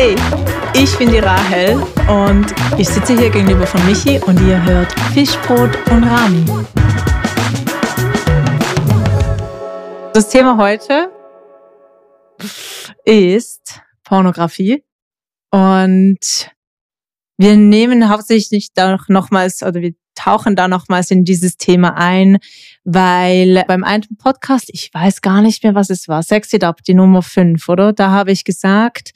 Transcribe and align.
Hey, 0.00 0.14
ich 0.74 0.96
bin 0.96 1.10
die 1.10 1.18
Rahel 1.18 1.74
und 2.06 2.54
ich 2.78 2.88
sitze 2.88 3.18
hier 3.18 3.30
gegenüber 3.30 3.66
von 3.66 3.84
Michi 3.84 4.20
und 4.20 4.40
ihr 4.46 4.64
hört 4.64 4.92
Fischbrot 5.12 5.76
und 5.90 6.04
Rami. 6.04 6.44
Das 10.14 10.28
Thema 10.28 10.56
heute 10.56 11.10
ist 13.04 13.80
Pornografie 14.04 14.84
und 15.50 16.20
wir 17.36 17.56
nehmen 17.56 18.08
hauptsächlich 18.08 18.72
da 18.74 18.98
nochmals 19.08 19.64
oder 19.64 19.80
wir 19.80 19.94
tauchen 20.14 20.54
da 20.54 20.68
nochmals 20.68 21.10
in 21.10 21.24
dieses 21.24 21.56
Thema 21.56 21.96
ein, 21.96 22.38
weil 22.84 23.64
beim 23.66 23.82
einen 23.82 24.16
Podcast, 24.16 24.70
ich 24.72 24.90
weiß 24.92 25.22
gar 25.22 25.42
nicht 25.42 25.64
mehr, 25.64 25.74
was 25.74 25.90
es 25.90 26.06
war, 26.06 26.22
Sex 26.22 26.52
It 26.52 26.62
Up, 26.62 26.84
die 26.84 26.94
Nummer 26.94 27.22
5, 27.22 27.68
oder? 27.68 27.92
Da 27.92 28.10
habe 28.10 28.30
ich 28.30 28.44
gesagt, 28.44 29.12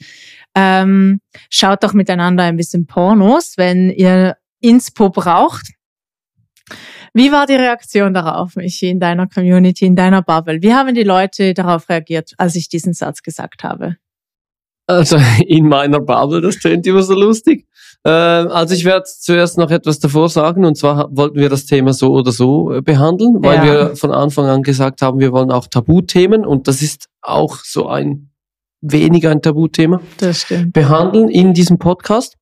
ähm, 0.55 1.19
schaut 1.49 1.83
doch 1.83 1.93
miteinander 1.93 2.43
ein 2.43 2.57
bisschen 2.57 2.85
Pornos, 2.85 3.53
wenn 3.57 3.89
ihr 3.89 4.37
Inspo 4.59 5.09
braucht. 5.09 5.73
Wie 7.13 7.31
war 7.31 7.45
die 7.45 7.53
Reaktion 7.53 8.13
darauf, 8.13 8.55
Michi, 8.55 8.89
in 8.89 8.99
deiner 8.99 9.27
Community, 9.27 9.85
in 9.85 9.95
deiner 9.95 10.23
Bubble? 10.23 10.61
Wie 10.61 10.73
haben 10.73 10.95
die 10.95 11.03
Leute 11.03 11.53
darauf 11.53 11.89
reagiert, 11.89 12.33
als 12.37 12.55
ich 12.55 12.69
diesen 12.69 12.93
Satz 12.93 13.21
gesagt 13.21 13.63
habe? 13.63 13.97
Also 14.87 15.17
in 15.47 15.67
meiner 15.67 15.99
Bubble, 15.99 16.41
das 16.41 16.57
tönt 16.57 16.87
immer 16.87 17.03
so 17.03 17.13
lustig. 17.13 17.67
Äh, 18.03 18.09
also 18.09 18.73
ich 18.73 18.83
werde 18.83 19.05
zuerst 19.05 19.57
noch 19.57 19.71
etwas 19.71 19.99
davor 19.99 20.27
sagen 20.27 20.65
und 20.65 20.77
zwar 20.77 21.07
wollten 21.15 21.37
wir 21.37 21.49
das 21.49 21.65
Thema 21.65 21.93
so 21.93 22.11
oder 22.11 22.31
so 22.31 22.73
äh, 22.73 22.81
behandeln, 22.81 23.37
weil 23.43 23.57
ja. 23.57 23.63
wir 23.63 23.95
von 23.95 24.11
Anfang 24.11 24.45
an 24.45 24.63
gesagt 24.63 25.01
haben, 25.01 25.19
wir 25.19 25.31
wollen 25.31 25.51
auch 25.51 25.67
Tabuthemen 25.67 26.45
und 26.45 26.67
das 26.67 26.81
ist 26.81 27.07
auch 27.21 27.57
so 27.63 27.87
ein 27.87 28.32
weniger 28.83 29.31
ein 29.31 29.41
Tabuthema 29.41 30.01
das 30.17 30.45
behandeln 30.67 31.29
in 31.29 31.53
diesem 31.53 31.79
Podcast. 31.79 32.35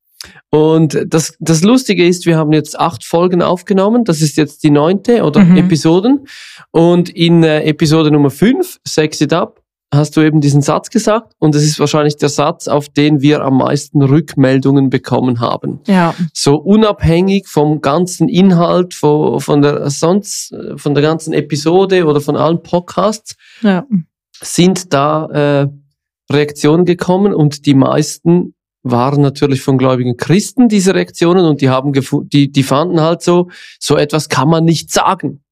Und 0.49 0.99
das, 1.07 1.35
das 1.39 1.63
Lustige 1.63 2.05
ist, 2.05 2.25
wir 2.25 2.37
haben 2.37 2.51
jetzt 2.51 2.79
acht 2.79 3.03
Folgen 3.03 3.41
aufgenommen. 3.41 4.03
Das 4.03 4.21
ist 4.21 4.37
jetzt 4.37 4.63
die 4.63 4.69
neunte 4.69 5.23
oder 5.23 5.43
mhm. 5.43 5.57
Episoden. 5.57 6.27
Und 6.71 7.09
in 7.09 7.43
äh, 7.43 7.63
Episode 7.63 8.11
Nummer 8.11 8.29
fünf, 8.29 8.79
Sex 8.85 9.21
It 9.21 9.33
Up, 9.33 9.61
hast 9.93 10.15
du 10.15 10.21
eben 10.21 10.39
diesen 10.39 10.61
Satz 10.61 10.89
gesagt 10.89 11.33
und 11.39 11.53
es 11.53 11.63
ist 11.63 11.77
wahrscheinlich 11.79 12.15
der 12.15 12.29
Satz, 12.29 12.69
auf 12.69 12.87
den 12.87 13.21
wir 13.21 13.41
am 13.41 13.57
meisten 13.57 14.01
Rückmeldungen 14.01 14.89
bekommen 14.89 15.41
haben. 15.41 15.81
Ja. 15.85 16.15
So 16.33 16.55
unabhängig 16.55 17.47
vom 17.47 17.81
ganzen 17.81 18.29
Inhalt, 18.29 18.93
von, 18.93 19.41
von 19.41 19.61
der 19.61 19.89
sonst, 19.89 20.55
von 20.77 20.93
der 20.93 21.03
ganzen 21.03 21.33
Episode 21.33 22.05
oder 22.05 22.21
von 22.21 22.37
allen 22.37 22.63
Podcasts, 22.63 23.35
ja. 23.61 23.85
sind 24.41 24.93
da 24.93 25.63
äh, 25.63 25.67
Reaktionen 26.33 26.85
gekommen 26.85 27.33
und 27.33 27.65
die 27.65 27.73
meisten 27.73 28.53
waren 28.83 29.21
natürlich 29.21 29.61
von 29.61 29.77
gläubigen 29.77 30.17
Christen 30.17 30.67
diese 30.67 30.95
Reaktionen 30.95 31.45
und 31.45 31.61
die 31.61 31.69
haben 31.69 31.93
die 31.93 32.51
die 32.51 32.63
fanden 32.63 32.99
halt 32.99 33.21
so 33.21 33.49
so 33.79 33.95
etwas 33.95 34.27
kann 34.27 34.49
man 34.49 34.65
nicht 34.65 34.91
sagen 34.91 35.43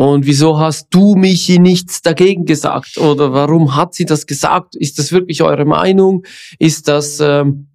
und 0.00 0.26
wieso 0.26 0.60
hast 0.60 0.86
du 0.90 1.16
Michi 1.16 1.58
nichts 1.58 2.02
dagegen 2.02 2.44
gesagt? 2.44 2.98
Oder 2.98 3.32
warum 3.32 3.74
hat 3.74 3.94
sie 3.94 4.04
das 4.04 4.28
gesagt? 4.28 4.76
Ist 4.76 4.96
das 4.96 5.10
wirklich 5.10 5.42
eure 5.42 5.64
Meinung? 5.64 6.24
Ist 6.60 6.86
das 6.86 7.18
ähm, 7.18 7.66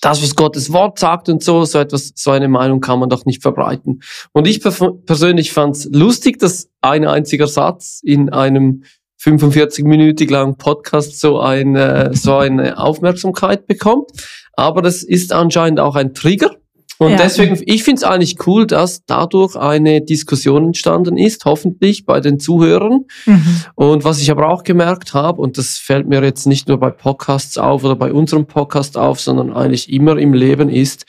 das, 0.00 0.20
was 0.24 0.34
Gottes 0.34 0.72
Wort 0.72 0.98
sagt 0.98 1.28
und 1.28 1.44
so? 1.44 1.64
So 1.64 1.78
etwas, 1.78 2.10
so 2.16 2.32
eine 2.32 2.48
Meinung 2.48 2.80
kann 2.80 2.98
man 2.98 3.08
doch 3.08 3.26
nicht 3.26 3.42
verbreiten. 3.42 4.00
Und 4.32 4.48
ich 4.48 4.60
persönlich 4.60 5.52
fand 5.52 5.76
es 5.76 5.88
lustig, 5.92 6.40
dass 6.40 6.68
ein 6.80 7.06
einziger 7.06 7.46
Satz 7.46 8.00
in 8.02 8.28
einem 8.30 8.82
45-minütig 9.20 10.30
langen 10.30 10.56
Podcast 10.56 11.20
so 11.20 11.40
eine, 11.40 12.10
so 12.14 12.36
eine 12.36 12.78
Aufmerksamkeit 12.78 13.66
bekommt. 13.66 14.10
Aber 14.52 14.82
das 14.82 15.02
ist 15.02 15.32
anscheinend 15.32 15.80
auch 15.80 15.96
ein 15.96 16.14
Trigger 16.14 16.56
und 16.98 17.10
ja. 17.10 17.16
deswegen, 17.16 17.60
ich 17.66 17.84
finde 17.84 17.98
es 17.98 18.04
eigentlich 18.04 18.46
cool, 18.46 18.66
dass 18.66 19.04
dadurch 19.04 19.54
eine 19.54 20.00
Diskussion 20.00 20.66
entstanden 20.66 21.18
ist, 21.18 21.44
hoffentlich 21.44 22.06
bei 22.06 22.20
den 22.20 22.40
Zuhörern. 22.40 23.04
Mhm. 23.26 23.62
Und 23.74 24.04
was 24.04 24.20
ich 24.20 24.30
aber 24.30 24.48
auch 24.48 24.62
gemerkt 24.62 25.12
habe, 25.12 25.42
und 25.42 25.58
das 25.58 25.76
fällt 25.76 26.08
mir 26.08 26.22
jetzt 26.22 26.46
nicht 26.46 26.68
nur 26.68 26.78
bei 26.78 26.90
Podcasts 26.90 27.58
auf 27.58 27.84
oder 27.84 27.96
bei 27.96 28.12
unserem 28.12 28.46
Podcast 28.46 28.96
auf, 28.96 29.20
sondern 29.20 29.52
eigentlich 29.52 29.92
immer 29.92 30.16
im 30.16 30.32
Leben 30.32 30.70
ist, 30.70 31.04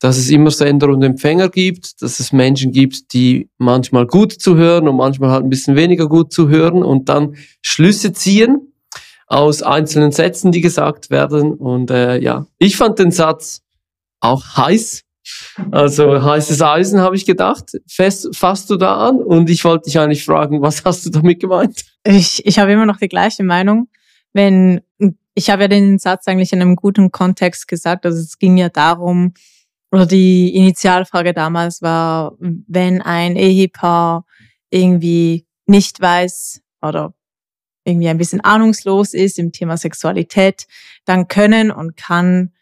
dass 0.00 0.16
es 0.16 0.30
immer 0.30 0.50
Sender 0.50 0.88
und 0.88 1.02
Empfänger 1.02 1.48
gibt, 1.48 2.02
dass 2.02 2.20
es 2.20 2.32
Menschen 2.32 2.72
gibt, 2.72 3.12
die 3.12 3.48
manchmal 3.58 4.06
gut 4.06 4.32
zuhören 4.32 4.88
und 4.88 4.96
manchmal 4.96 5.30
halt 5.30 5.44
ein 5.44 5.50
bisschen 5.50 5.76
weniger 5.76 6.08
gut 6.08 6.32
zuhören 6.32 6.82
und 6.82 7.08
dann 7.08 7.36
Schlüsse 7.62 8.12
ziehen 8.12 8.72
aus 9.26 9.62
einzelnen 9.62 10.10
Sätzen, 10.10 10.50
die 10.50 10.60
gesagt 10.60 11.10
werden. 11.10 11.54
Und 11.54 11.90
äh, 11.90 12.18
ja, 12.18 12.46
ich 12.58 12.76
fand 12.76 12.98
den 12.98 13.12
Satz 13.12 13.62
auch 14.20 14.56
heiß 14.56 15.04
also 15.70 16.22
heißes 16.22 16.62
Eisen 16.62 17.00
habe 17.00 17.16
ich 17.16 17.26
gedacht. 17.26 17.72
Fest, 17.86 18.28
fasst 18.34 18.70
du 18.70 18.76
da 18.76 19.08
an? 19.08 19.16
Und 19.16 19.50
ich 19.50 19.64
wollte 19.64 19.84
dich 19.84 19.98
eigentlich 19.98 20.24
fragen, 20.24 20.62
was 20.62 20.84
hast 20.84 21.06
du 21.06 21.10
damit 21.10 21.40
gemeint? 21.40 21.84
Ich, 22.04 22.44
ich 22.46 22.58
habe 22.58 22.72
immer 22.72 22.86
noch 22.86 22.98
die 22.98 23.08
gleiche 23.08 23.42
Meinung. 23.42 23.88
Wenn, 24.32 24.80
ich 25.34 25.50
habe 25.50 25.62
ja 25.62 25.68
den 25.68 25.98
Satz 25.98 26.26
eigentlich 26.26 26.52
in 26.52 26.60
einem 26.60 26.76
guten 26.76 27.10
Kontext 27.10 27.68
gesagt. 27.68 28.06
Also 28.06 28.20
es 28.20 28.38
ging 28.38 28.56
ja 28.56 28.68
darum, 28.68 29.34
oder 29.92 30.06
die 30.06 30.54
Initialfrage 30.54 31.32
damals 31.32 31.82
war, 31.82 32.36
wenn 32.38 33.02
ein 33.02 33.36
Ehepaar 33.36 34.24
irgendwie 34.70 35.46
nicht 35.66 36.00
weiß 36.00 36.62
oder 36.80 37.14
irgendwie 37.84 38.08
ein 38.08 38.18
bisschen 38.18 38.40
ahnungslos 38.40 39.14
ist 39.14 39.38
im 39.38 39.52
Thema 39.52 39.76
Sexualität, 39.76 40.66
dann 41.04 41.28
können 41.28 41.70
und 41.70 41.96
kann 41.96 42.52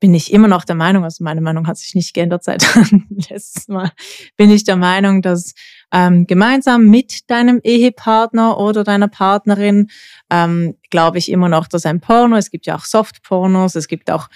bin 0.00 0.14
ich 0.14 0.32
immer 0.32 0.48
noch 0.48 0.64
der 0.64 0.76
Meinung, 0.76 1.04
also 1.04 1.24
meine 1.24 1.40
Meinung 1.40 1.66
hat 1.66 1.76
sich 1.76 1.94
nicht 1.94 2.14
geändert 2.14 2.44
seit 2.44 2.64
letztes 3.30 3.68
Mal, 3.68 3.90
bin 4.36 4.50
ich 4.50 4.64
der 4.64 4.76
Meinung, 4.76 5.22
dass 5.22 5.54
ähm, 5.92 6.26
gemeinsam 6.26 6.86
mit 6.86 7.28
deinem 7.30 7.60
Ehepartner 7.62 8.58
oder 8.58 8.84
deiner 8.84 9.08
Partnerin, 9.08 9.90
ähm, 10.30 10.76
glaube 10.90 11.18
ich 11.18 11.30
immer 11.30 11.48
noch, 11.48 11.66
dass 11.66 11.84
ein 11.84 12.00
Porno, 12.00 12.36
es 12.36 12.50
gibt 12.50 12.66
ja 12.66 12.76
auch 12.76 12.84
Softpornos, 12.84 13.74
es 13.74 13.88
gibt 13.88 14.10
auch 14.10 14.28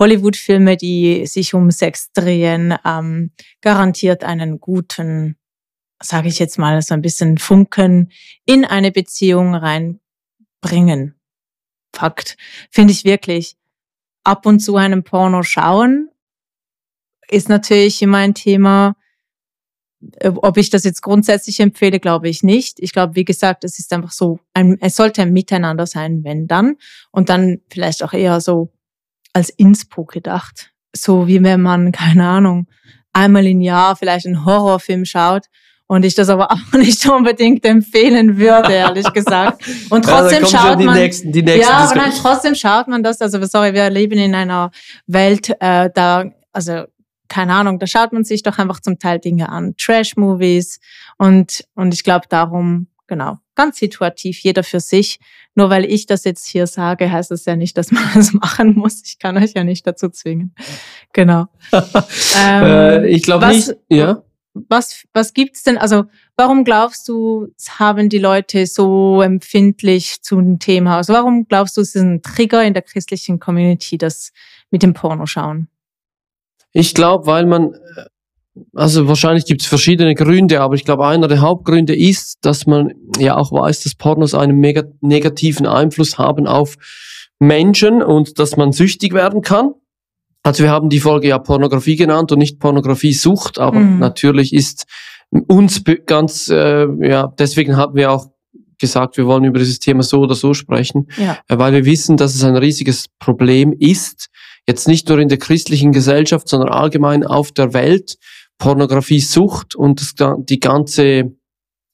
Hollywood-Filme, 0.00 0.76
die 0.76 1.26
sich 1.26 1.54
um 1.54 1.70
Sex 1.70 2.10
drehen, 2.12 2.74
ähm, 2.84 3.32
garantiert 3.60 4.24
einen 4.24 4.58
guten, 4.58 5.36
sage 6.02 6.28
ich 6.28 6.38
jetzt 6.38 6.58
mal, 6.58 6.80
so 6.82 6.94
ein 6.94 7.02
bisschen 7.02 7.38
Funken 7.38 8.10
in 8.46 8.64
eine 8.64 8.90
Beziehung 8.90 9.54
reinbringen. 9.54 11.14
Fakt. 11.94 12.36
Finde 12.70 12.92
ich 12.92 13.04
wirklich 13.04 13.56
ab 14.24 14.46
und 14.46 14.60
zu 14.60 14.76
einem 14.76 15.04
Porno 15.04 15.42
schauen, 15.42 16.10
ist 17.28 17.48
natürlich 17.48 18.00
immer 18.02 18.18
ein 18.18 18.34
Thema. 18.34 18.96
Ob 20.22 20.56
ich 20.56 20.70
das 20.70 20.84
jetzt 20.84 21.02
grundsätzlich 21.02 21.60
empfehle, 21.60 22.00
glaube 22.00 22.28
ich 22.28 22.42
nicht. 22.42 22.80
Ich 22.80 22.92
glaube, 22.92 23.16
wie 23.16 23.24
gesagt, 23.24 23.64
es 23.64 23.78
ist 23.78 23.92
einfach 23.92 24.12
so, 24.12 24.40
ein, 24.54 24.78
es 24.80 24.96
sollte 24.96 25.20
ein 25.20 25.32
Miteinander 25.32 25.86
sein, 25.86 26.24
wenn 26.24 26.46
dann. 26.46 26.76
Und 27.12 27.28
dann 27.28 27.60
vielleicht 27.70 28.02
auch 28.02 28.14
eher 28.14 28.40
so 28.40 28.72
als 29.32 29.50
Inspo 29.50 30.04
gedacht. 30.04 30.72
So 30.94 31.26
wie 31.26 31.42
wenn 31.42 31.62
man, 31.62 31.92
keine 31.92 32.28
Ahnung, 32.28 32.66
einmal 33.12 33.46
im 33.46 33.60
Jahr 33.60 33.96
vielleicht 33.96 34.26
einen 34.26 34.44
Horrorfilm 34.44 35.04
schaut 35.04 35.46
und 35.86 36.04
ich 36.04 36.14
das 36.14 36.28
aber 36.28 36.52
auch 36.52 36.72
nicht 36.72 37.04
unbedingt 37.08 37.64
empfehlen 37.64 38.38
würde, 38.38 38.72
ehrlich 38.72 39.12
gesagt. 39.12 39.62
Und 39.90 40.04
trotzdem 40.04 40.44
ja, 40.44 40.48
schaut 40.48 40.80
man, 40.80 40.94
nächsten, 40.94 41.32
die 41.32 41.42
nächsten 41.42 41.62
ja, 41.62 41.78
aber 41.78 41.94
nein, 41.96 42.12
trotzdem 42.16 42.54
schaut 42.54 42.88
man 42.88 43.02
das. 43.02 43.20
Also 43.20 43.44
sorry, 43.44 43.74
wir 43.74 43.90
leben 43.90 44.18
in 44.18 44.34
einer 44.34 44.70
Welt, 45.06 45.50
äh, 45.60 45.90
da, 45.92 46.24
also 46.52 46.84
keine 47.28 47.54
Ahnung, 47.54 47.78
da 47.78 47.86
schaut 47.86 48.12
man 48.12 48.24
sich 48.24 48.42
doch 48.42 48.58
einfach 48.58 48.80
zum 48.80 48.98
Teil 48.98 49.20
Dinge 49.20 49.48
an, 49.48 49.74
Trash-Movies 49.76 50.80
und 51.16 51.64
und 51.74 51.94
ich 51.94 52.02
glaube 52.02 52.26
darum, 52.28 52.88
genau, 53.06 53.38
ganz 53.60 53.78
situativ, 53.78 54.40
jeder 54.40 54.62
für 54.62 54.80
sich. 54.80 55.20
Nur 55.54 55.68
weil 55.68 55.84
ich 55.84 56.06
das 56.06 56.24
jetzt 56.24 56.46
hier 56.46 56.66
sage, 56.66 57.10
heißt 57.10 57.30
das 57.30 57.44
ja 57.44 57.56
nicht, 57.56 57.76
dass 57.76 57.90
man 57.90 58.04
das 58.14 58.32
machen 58.32 58.74
muss. 58.74 59.02
Ich 59.04 59.18
kann 59.18 59.36
euch 59.36 59.52
ja 59.54 59.64
nicht 59.64 59.86
dazu 59.86 60.08
zwingen. 60.08 60.54
Genau. 61.12 61.46
ähm, 61.72 62.64
äh, 62.64 63.06
ich 63.08 63.22
glaube 63.22 63.48
nicht. 63.48 63.74
Ja 63.88 64.22
was, 64.54 65.04
was 65.12 65.32
gibt's 65.32 65.62
denn? 65.62 65.78
Also, 65.78 66.04
warum 66.36 66.64
glaubst 66.64 67.08
du, 67.08 67.48
haben 67.78 68.08
die 68.08 68.18
Leute 68.18 68.66
so 68.66 69.22
empfindlich 69.22 70.22
zu 70.22 70.38
einem 70.38 70.58
Thema? 70.58 70.96
Also, 70.96 71.12
warum 71.12 71.46
glaubst 71.46 71.76
du, 71.76 71.80
es 71.80 71.94
ist 71.94 72.02
ein 72.02 72.22
Trigger 72.22 72.64
in 72.64 72.74
der 72.74 72.82
christlichen 72.82 73.38
Community, 73.38 73.98
das 73.98 74.32
mit 74.70 74.82
dem 74.82 74.94
Porno 74.94 75.26
schauen? 75.26 75.68
Ich 76.72 76.94
glaube, 76.94 77.26
weil 77.26 77.46
man, 77.46 77.74
also 78.74 79.08
wahrscheinlich 79.08 79.44
gibt 79.44 79.62
es 79.62 79.66
verschiedene 79.66 80.14
Gründe, 80.14 80.60
aber 80.60 80.74
ich 80.74 80.84
glaube, 80.84 81.06
einer 81.06 81.28
der 81.28 81.40
Hauptgründe 81.40 81.96
ist, 81.96 82.38
dass 82.42 82.66
man 82.66 82.92
ja 83.18 83.36
auch 83.36 83.52
weiß, 83.52 83.82
dass 83.82 83.94
Pornos 83.94 84.34
einen 84.34 84.58
mega 84.58 84.84
negativen 85.00 85.66
Einfluss 85.66 86.18
haben 86.18 86.46
auf 86.46 86.76
Menschen 87.38 88.02
und 88.02 88.38
dass 88.38 88.56
man 88.56 88.72
süchtig 88.72 89.12
werden 89.14 89.42
kann. 89.42 89.72
Also 90.42 90.62
wir 90.62 90.70
haben 90.70 90.88
die 90.88 91.00
Folge 91.00 91.28
ja 91.28 91.38
Pornografie 91.38 91.96
genannt 91.96 92.32
und 92.32 92.38
nicht 92.38 92.58
Pornografie-Sucht, 92.58 93.58
aber 93.58 93.80
mhm. 93.80 93.98
natürlich 93.98 94.52
ist 94.52 94.86
uns 95.30 95.82
ganz, 96.06 96.48
äh, 96.48 96.86
ja, 97.06 97.32
deswegen 97.38 97.76
haben 97.76 97.94
wir 97.94 98.10
auch 98.10 98.26
gesagt, 98.78 99.16
wir 99.16 99.26
wollen 99.26 99.44
über 99.44 99.58
dieses 99.58 99.78
Thema 99.78 100.02
so 100.02 100.20
oder 100.20 100.34
so 100.34 100.54
sprechen, 100.54 101.08
Ja. 101.18 101.38
äh, 101.48 101.58
weil 101.58 101.72
wir 101.72 101.84
wissen, 101.84 102.16
dass 102.16 102.34
es 102.34 102.42
ein 102.42 102.56
riesiges 102.56 103.06
Problem 103.18 103.74
ist, 103.78 104.28
jetzt 104.66 104.88
nicht 104.88 105.08
nur 105.08 105.18
in 105.18 105.28
der 105.28 105.38
christlichen 105.38 105.92
Gesellschaft, 105.92 106.48
sondern 106.48 106.70
allgemein 106.70 107.24
auf 107.24 107.52
der 107.52 107.74
Welt, 107.74 108.16
Pornografiesucht 108.60 109.74
und 109.74 110.00
das, 110.00 110.36
die 110.38 110.60
ganze, 110.60 111.32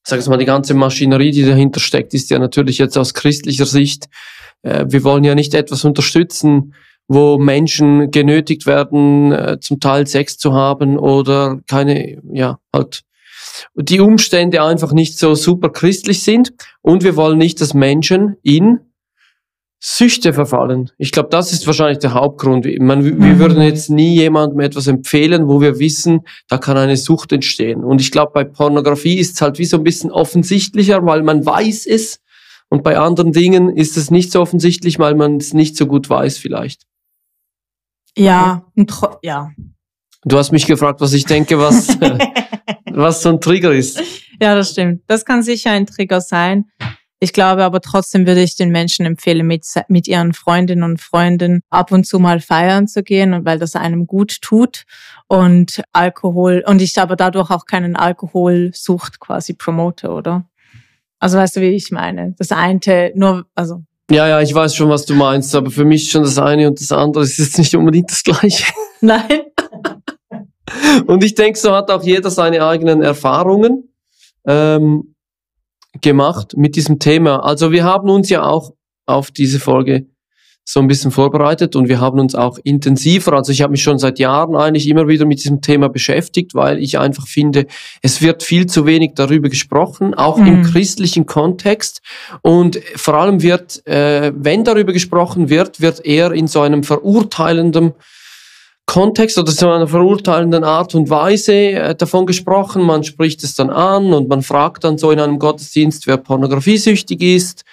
sag 0.07 0.21
ich 0.21 0.27
mal, 0.27 0.37
die 0.37 0.45
ganze 0.45 0.75
Maschinerie, 0.75 1.31
die 1.31 1.47
dahinter 1.47 1.81
steckt, 1.81 2.13
ist 2.13 2.29
ja 2.29 2.39
natürlich 2.39 2.77
jetzt 2.77 2.99
aus 2.99 3.15
christlicher 3.15 3.65
Sicht, 3.65 4.09
äh, 4.63 4.85
wir 4.89 5.05
wollen 5.05 5.25
ja 5.25 5.35
nicht 5.35 5.55
etwas 5.55 5.85
unterstützen, 5.85 6.75
wo 7.09 7.39
Menschen 7.39 8.11
genötigt 8.11 8.67
werden, 8.67 9.33
äh, 9.33 9.59
zum 9.61 9.81
Teil 9.81 10.07
Sex 10.07 10.39
zu 10.39 10.53
haben 10.53 10.99
oder 10.99 11.61
keine, 11.67 12.21
ja, 12.33 12.59
halt 12.75 13.03
die 13.75 14.01
Umstände 14.01 14.63
einfach 14.63 14.93
nicht 14.93 15.19
so 15.19 15.35
super 15.35 15.71
christlich 15.71 16.23
sind. 16.23 16.53
Und 16.83 17.05
wir 17.05 17.17
wollen 17.17 17.39
nicht, 17.39 17.61
dass 17.61 17.75
Menschen 17.75 18.37
in 18.43 18.81
Süchte 19.79 20.33
verfallen. 20.33 20.91
Ich 20.99 21.13
glaube, 21.13 21.29
das 21.31 21.53
ist 21.53 21.67
wahrscheinlich 21.67 21.99
der 21.99 22.15
Hauptgrund. 22.15 22.67
Man, 22.81 23.05
wir 23.05 23.39
würden 23.39 23.61
jetzt 23.61 23.91
nie 23.91 24.15
jemandem 24.17 24.61
etwas 24.61 24.87
empfehlen, 24.87 25.49
wo 25.49 25.61
wir 25.61 25.79
wissen, 25.79 26.21
da 26.49 26.59
kann 26.59 26.77
eine 26.77 26.97
Sucht 26.97 27.33
entstehen. 27.33 27.85
Und 27.85 28.01
ich 28.01 28.11
glaube, 28.11 28.33
bei 28.33 28.45
Pornografie 28.45 29.19
ist 29.19 29.35
es 29.35 29.41
halt 29.43 29.59
wie 29.59 29.67
so 29.67 29.77
ein 29.77 29.85
bisschen 29.85 30.11
offensichtlicher, 30.11 31.05
weil 31.05 31.23
man 31.23 31.45
weiß 31.45 31.87
es. 31.87 32.21
Und 32.69 32.83
bei 32.83 32.99
anderen 32.99 33.33
Dingen 33.33 33.69
ist 33.69 33.97
es 33.97 34.11
nicht 34.11 34.33
so 34.33 34.41
offensichtlich, 34.41 34.99
weil 34.99 35.15
man 35.15 35.37
es 35.37 35.53
nicht 35.53 35.77
so 35.77 35.87
gut 35.87 36.09
weiß 36.09 36.39
vielleicht. 36.39 36.83
Ja, 38.17 38.65
ja. 39.23 39.51
Du 40.25 40.39
hast 40.39 40.51
mich 40.51 40.67
gefragt, 40.67 41.01
was 41.01 41.13
ich 41.13 41.27
denke, 41.27 41.59
was, 41.59 41.89
was 42.91 43.23
so 43.23 43.29
ein 43.29 43.41
Trigger 43.41 43.73
ist. 43.73 44.03
Ja, 44.41 44.55
das 44.55 44.71
stimmt. 44.71 45.03
Das 45.07 45.25
kann 45.25 45.43
sicher 45.43 45.71
ein 45.71 45.87
Trigger 45.87 46.21
sein. 46.21 46.65
Ich 47.19 47.33
glaube 47.33 47.65
aber 47.65 47.81
trotzdem 47.81 48.27
würde 48.27 48.43
ich 48.43 48.57
den 48.57 48.71
Menschen 48.71 49.07
empfehlen, 49.07 49.47
mit, 49.47 49.65
mit 49.89 50.07
ihren 50.07 50.35
Freundinnen 50.35 50.83
und 50.83 51.01
Freunden 51.01 51.61
ab 51.71 51.91
und 51.91 52.07
zu 52.07 52.19
mal 52.19 52.41
feiern 52.41 52.89
zu 52.89 53.03
gehen, 53.03 53.33
und 53.33 53.45
weil 53.47 53.59
das 53.59 53.75
einem 53.75 54.07
gut 54.07 54.43
tut 54.43 54.85
und 55.27 55.83
Alkohol, 55.93 56.63
und 56.67 56.83
ich 56.83 56.99
aber 56.99 57.17
dadurch 57.17 57.51
auch 57.51 57.65
keinen 57.65 57.97
Alkoholsucht 57.97 59.19
quasi 59.19 59.55
promote, 59.55 60.11
oder? 60.11 60.45
Also 61.19 61.39
weißt 61.39 61.57
du, 61.57 61.61
wie 61.63 61.71
ich 61.71 61.91
meine? 61.91 62.35
Das 62.39 62.53
eine 62.53 63.13
nur, 63.15 63.47
also, 63.55 63.83
Ja, 64.11 64.29
ja, 64.29 64.41
ich 64.43 64.55
weiß 64.55 64.75
schon, 64.75 64.91
was 64.91 65.07
du 65.07 65.15
meinst, 65.15 65.55
aber 65.55 65.71
für 65.71 65.87
mich 65.87 66.11
schon 66.11 66.23
das 66.23 66.39
eine 66.39 66.69
und 66.69 66.79
das 66.79 66.93
andere 66.93 67.25
ist 67.25 67.39
jetzt 67.39 67.59
nicht 67.59 67.75
unbedingt 67.75 68.11
das 68.11 68.23
Gleiche. 68.23 68.73
nein. 69.01 69.23
Und 71.07 71.25
ich 71.25 71.35
denke, 71.35 71.59
so 71.59 71.73
hat 71.73 71.91
auch 71.91 72.03
jeder 72.03 72.31
seine 72.31 72.65
eigenen 72.67 73.01
Erfahrungen 73.01 73.89
ähm, 74.47 75.16
gemacht 76.01 76.55
mit 76.57 76.77
diesem 76.77 76.99
Thema. 76.99 77.45
Also 77.45 77.73
wir 77.73 77.85
haben 77.85 78.11
uns 78.11 78.29
ja 78.31 78.43
auch 78.45 78.73
auf 79.07 79.31
diese 79.31 79.61
Folge 79.61 80.07
so 80.69 80.81
ein 80.81 80.89
bisschen 80.89 81.13
vorbereitet 81.13 81.77
und 81.77 81.89
wir 81.89 82.01
haben 82.01 82.19
uns 82.19 82.35
auch 82.35 82.59
intensiver, 82.65 83.35
also 83.35 83.53
ich 83.53 83.63
habe 83.63 83.71
mich 83.71 83.85
schon 83.85 83.99
seit 83.99 84.19
Jahren 84.19 84.57
eigentlich 84.57 84.89
immer 84.89 85.07
wieder 85.07 85.25
mit 85.25 85.39
diesem 85.39 85.61
Thema 85.61 85.89
beschäftigt, 85.89 86.55
weil 86.57 86.81
ich 86.83 86.99
einfach 86.99 87.29
finde, 87.29 87.67
es 88.03 88.21
wird 88.21 88.43
viel 88.43 88.67
zu 88.67 88.85
wenig 88.85 89.13
darüber 89.15 89.49
gesprochen, 89.49 90.15
auch 90.15 90.39
im 90.39 90.59
Mhm. 90.59 90.63
christlichen 90.65 91.25
Kontext 91.25 92.03
und 92.43 92.81
vor 92.97 93.15
allem 93.15 93.43
wird, 93.43 93.87
äh, 93.87 94.33
wenn 94.35 94.65
darüber 94.65 94.93
gesprochen 94.93 95.51
wird, 95.51 95.81
wird 95.81 96.05
eher 96.05 96.33
in 96.33 96.49
so 96.49 96.63
einem 96.63 96.83
verurteilenden 96.83 97.93
Kontext 98.87 99.37
oder 99.37 99.51
so 99.51 99.69
einer 99.69 99.89
verurteilenden 99.89 100.65
Art 100.65 100.95
und 100.95 101.11
Weise 101.11 101.53
äh, 101.53 101.95
davon 101.95 102.25
gesprochen. 102.25 102.83
Man 102.83 103.05
spricht 103.05 103.43
es 103.43 103.55
dann 103.55 103.71
an 103.71 104.13
und 104.13 104.29
man 104.29 104.43
fragt 104.43 104.85
dann 104.85 104.97
so 104.97 105.11
in 105.11 105.21
einem 105.21 105.39
Gottesdienst, 105.39 106.07
wer 106.07 106.17
pornografiesüchtig 106.17 107.21
ist 107.21 107.65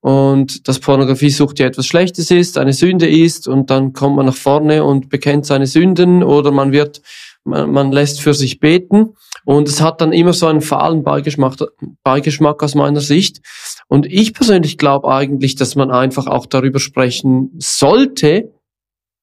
und 0.00 0.66
dass 0.66 0.80
Pornografiesucht 0.80 1.60
ja 1.60 1.66
etwas 1.66 1.86
Schlechtes 1.86 2.30
ist, 2.30 2.58
eine 2.58 2.72
Sünde 2.72 3.08
ist 3.08 3.46
und 3.46 3.70
dann 3.70 3.92
kommt 3.92 4.16
man 4.16 4.26
nach 4.26 4.34
vorne 4.34 4.82
und 4.82 5.08
bekennt 5.08 5.46
seine 5.46 5.68
Sünden 5.68 6.24
oder 6.24 6.50
man 6.50 6.72
wird, 6.72 7.02
man, 7.44 7.70
man 7.70 7.92
lässt 7.92 8.20
für 8.20 8.34
sich 8.34 8.58
beten 8.58 9.14
und 9.44 9.68
es 9.68 9.80
hat 9.80 10.00
dann 10.00 10.12
immer 10.12 10.32
so 10.32 10.46
einen 10.46 10.60
fahlen 10.60 11.04
Beigeschmack, 11.04 11.54
Beigeschmack 12.02 12.62
aus 12.62 12.74
meiner 12.74 13.00
Sicht. 13.00 13.40
Und 13.86 14.06
ich 14.06 14.34
persönlich 14.34 14.76
glaube 14.76 15.08
eigentlich, 15.08 15.54
dass 15.54 15.76
man 15.76 15.90
einfach 15.90 16.26
auch 16.26 16.46
darüber 16.46 16.80
sprechen 16.80 17.52
sollte, 17.58 18.52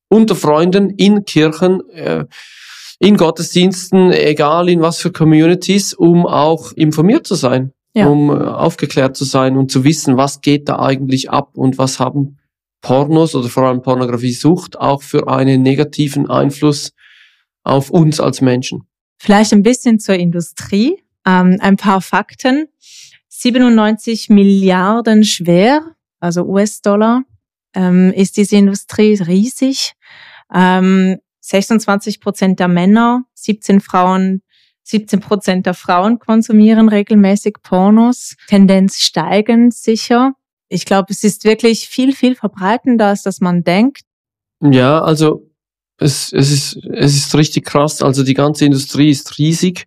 unter 0.10 0.36
Freunden, 0.36 0.90
in 0.90 1.24
Kirchen, 1.26 1.88
äh, 1.92 2.26
in 3.00 3.16
Gottesdiensten, 3.16 4.12
egal 4.12 4.68
in 4.70 4.82
was 4.82 4.98
für 4.98 5.12
Communities, 5.12 5.94
um 5.94 6.26
auch 6.26 6.72
informiert 6.74 7.26
zu 7.26 7.36
sein, 7.36 7.72
Ja. 7.94 8.08
um 8.08 8.30
äh, 8.30 8.34
aufgeklärt 8.34 9.16
zu 9.16 9.24
sein 9.24 9.56
und 9.56 9.72
zu 9.72 9.84
wissen, 9.84 10.18
was 10.18 10.42
geht 10.42 10.68
da 10.68 10.80
eigentlich 10.80 11.30
ab 11.30 11.52
und 11.54 11.78
was 11.78 12.00
haben 12.00 12.38
Pornos 12.82 13.36
oder 13.36 13.50
vor 13.50 13.64
allem 13.64 13.82
Pornografiesucht 13.82 14.78
auch 14.80 15.02
für 15.02 15.28
einen 15.28 15.62
negativen 15.62 16.30
Einfluss 16.30 16.92
auf 17.64 17.90
uns 17.90 18.20
als 18.20 18.42
Menschen. 18.42 18.84
Vielleicht 19.18 19.52
ein 19.54 19.64
bisschen 19.64 20.00
zur 20.00 20.16
Industrie. 20.16 20.98
Ähm, 21.26 21.58
ein 21.60 21.76
paar 21.76 22.02
Fakten. 22.02 22.68
97 23.28 24.30
Milliarden 24.30 25.24
schwer, 25.24 25.82
also 26.20 26.44
US-Dollar, 26.44 27.24
ähm, 27.74 28.12
ist 28.14 28.38
diese 28.38 28.56
Industrie 28.56 29.16
riesig. 29.16 29.94
Ähm, 30.54 31.18
26 31.42 32.20
Prozent 32.20 32.60
der 32.60 32.68
Männer, 32.68 33.24
17 33.34 33.82
Frauen, 33.82 34.42
17 34.84 35.20
Prozent 35.20 35.66
der 35.66 35.74
Frauen 35.74 36.20
konsumieren 36.20 36.90
regelmäßig 36.90 37.58
Pornos. 37.62 38.36
Tendenz 38.48 38.98
steigend 38.98 39.74
sicher. 39.74 40.34
Ich 40.68 40.86
glaube, 40.86 41.08
es 41.10 41.24
ist 41.24 41.46
wirklich 41.46 41.88
viel, 41.88 42.14
viel 42.14 42.36
verbreitender, 42.36 43.08
als 43.08 43.24
dass 43.24 43.40
man 43.40 43.64
denkt. 43.64 44.02
Ja, 44.62 45.02
also 45.02 45.50
es, 45.98 46.34
es, 46.34 46.52
ist, 46.52 46.80
es 46.94 47.16
ist 47.16 47.36
richtig 47.36 47.66
krass. 47.66 48.02
Also 48.02 48.24
die 48.24 48.34
ganze 48.34 48.66
Industrie 48.66 49.10
ist 49.10 49.38
riesig. 49.38 49.86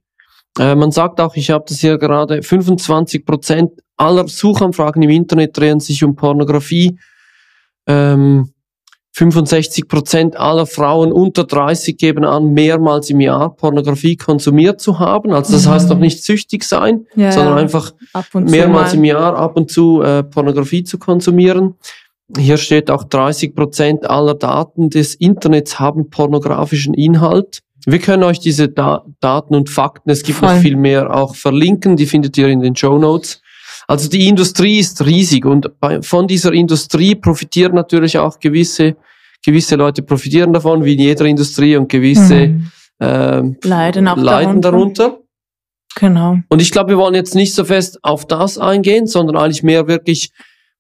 Äh, 0.59 0.75
man 0.75 0.91
sagt 0.91 1.21
auch, 1.21 1.35
ich 1.37 1.51
habe 1.51 1.65
das 1.69 1.81
hier 1.81 1.99
gerade, 1.99 2.43
25 2.43 3.25
Prozent 3.25 3.73
aller 3.97 4.29
Suchanfragen 4.29 5.03
im 5.03 5.11
Internet 5.11 5.57
drehen 5.57 5.81
sich 5.81 6.05
um 6.05 6.15
Pornografie. 6.15 6.99
Ähm, 7.87 8.51
65 9.15 9.89
Prozent 9.89 10.37
aller 10.39 10.65
Frauen 10.65 11.13
unter 11.13 11.45
30 11.45 11.99
geben 11.99 12.25
an, 12.25 12.55
mehrmals 12.55 13.11
im 13.11 13.21
Jahr 13.21 13.55
Pornografie 13.55 14.17
konsumiert 14.17 14.81
zu 14.81 14.99
haben. 14.99 15.33
Also 15.33 15.53
das 15.53 15.67
Mhm. 15.67 15.71
heißt 15.71 15.89
noch 15.91 15.99
nicht 15.99 16.25
süchtig 16.25 16.65
sein, 16.65 17.07
Ja, 17.15 17.31
sondern 17.31 17.59
einfach 17.59 17.93
mehrmals 18.33 18.93
mal. 18.93 18.99
im 18.99 19.05
Jahr 19.05 19.37
ab 19.37 19.57
und 19.57 19.71
zu 19.71 20.01
äh, 20.01 20.23
Pornografie 20.23 20.85
zu 20.85 20.99
konsumieren. 20.99 21.75
Hier 22.39 22.57
steht 22.57 22.91
auch 22.91 23.05
30 23.05 23.55
Prozent 23.55 24.09
aller 24.09 24.33
Daten 24.35 24.89
des 24.89 25.15
Internets 25.15 25.79
haben 25.79 26.09
pornografischen 26.09 26.95
Inhalt. 26.95 27.61
Wir 27.85 27.99
können 27.99 28.23
euch 28.23 28.41
diese 28.41 28.71
da 28.71 29.05
Daten 29.21 29.55
und 29.55 29.69
Fakten, 29.69 30.09
es 30.11 30.23
gibt 30.23 30.41
noch 30.41 30.53
Voll. 30.53 30.61
viel 30.61 30.77
mehr, 30.77 31.15
auch 31.15 31.35
verlinken. 31.35 31.97
Die 31.97 32.07
findet 32.07 32.39
ihr 32.39 32.49
in 32.49 32.61
den 32.61 32.75
Show 32.77 32.97
Notes. 32.99 33.43
Also 33.89 34.09
die 34.09 34.29
Industrie 34.29 34.79
ist 34.79 35.05
riesig 35.05 35.45
und 35.45 35.71
von 36.03 36.27
dieser 36.27 36.53
Industrie 36.53 37.15
profitieren 37.15 37.75
natürlich 37.75 38.19
auch 38.19 38.39
gewisse, 38.39 38.97
gewisse 39.45 39.77
Leute 39.77 40.03
profitieren 40.03 40.53
davon, 40.53 40.85
wie 40.85 40.95
in 40.95 41.01
jeder 41.01 41.25
Industrie 41.25 41.77
und 41.77 41.89
gewisse 41.89 42.49
Mhm. 42.49 42.71
ähm, 43.01 43.57
Leiden 43.63 44.09
auch 44.09 44.17
leiden 44.17 44.61
darunter. 44.63 45.03
darunter. 45.09 45.19
Genau. 45.97 46.39
Und 46.49 46.63
ich 46.63 46.71
glaube, 46.71 46.91
wir 46.91 46.97
wollen 46.99 47.15
jetzt 47.15 47.35
nicht 47.35 47.55
so 47.55 47.65
fest 47.65 47.99
auf 48.03 48.27
das 48.27 48.57
eingehen, 48.57 49.07
sondern 49.07 49.37
eigentlich 49.37 49.63
mehr 49.63 49.89
wirklich, 49.89 50.31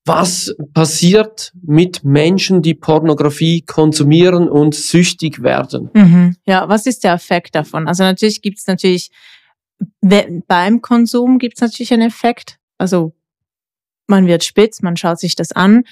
was 0.06 0.54
passiert 0.72 1.52
mit 1.62 2.02
Menschen, 2.02 2.62
die 2.62 2.74
Pornografie 2.74 3.60
konsumieren 3.62 4.48
und 4.48 4.74
süchtig 4.74 5.42
werden. 5.42 5.90
Mhm. 5.92 6.36
Ja, 6.46 6.68
was 6.68 6.86
ist 6.86 7.04
der 7.04 7.12
Effekt 7.12 7.54
davon? 7.54 7.86
Also 7.88 8.02
natürlich 8.04 8.40
gibt 8.42 8.58
es 8.58 8.66
natürlich, 8.66 9.10
beim 10.00 10.80
Konsum 10.80 11.38
gibt 11.38 11.56
es 11.56 11.60
natürlich 11.60 11.92
einen 11.92 12.08
Effekt. 12.08 12.58
Also 12.82 13.14
man 14.08 14.26
wird 14.26 14.42
spitz, 14.42 14.82
man 14.82 14.96
schaut 14.96 15.20
sich 15.20 15.36
das 15.36 15.52
an. 15.52 15.84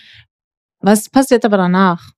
Was 0.81 1.09
passiert 1.09 1.45
aber 1.45 1.57
danach? 1.57 2.11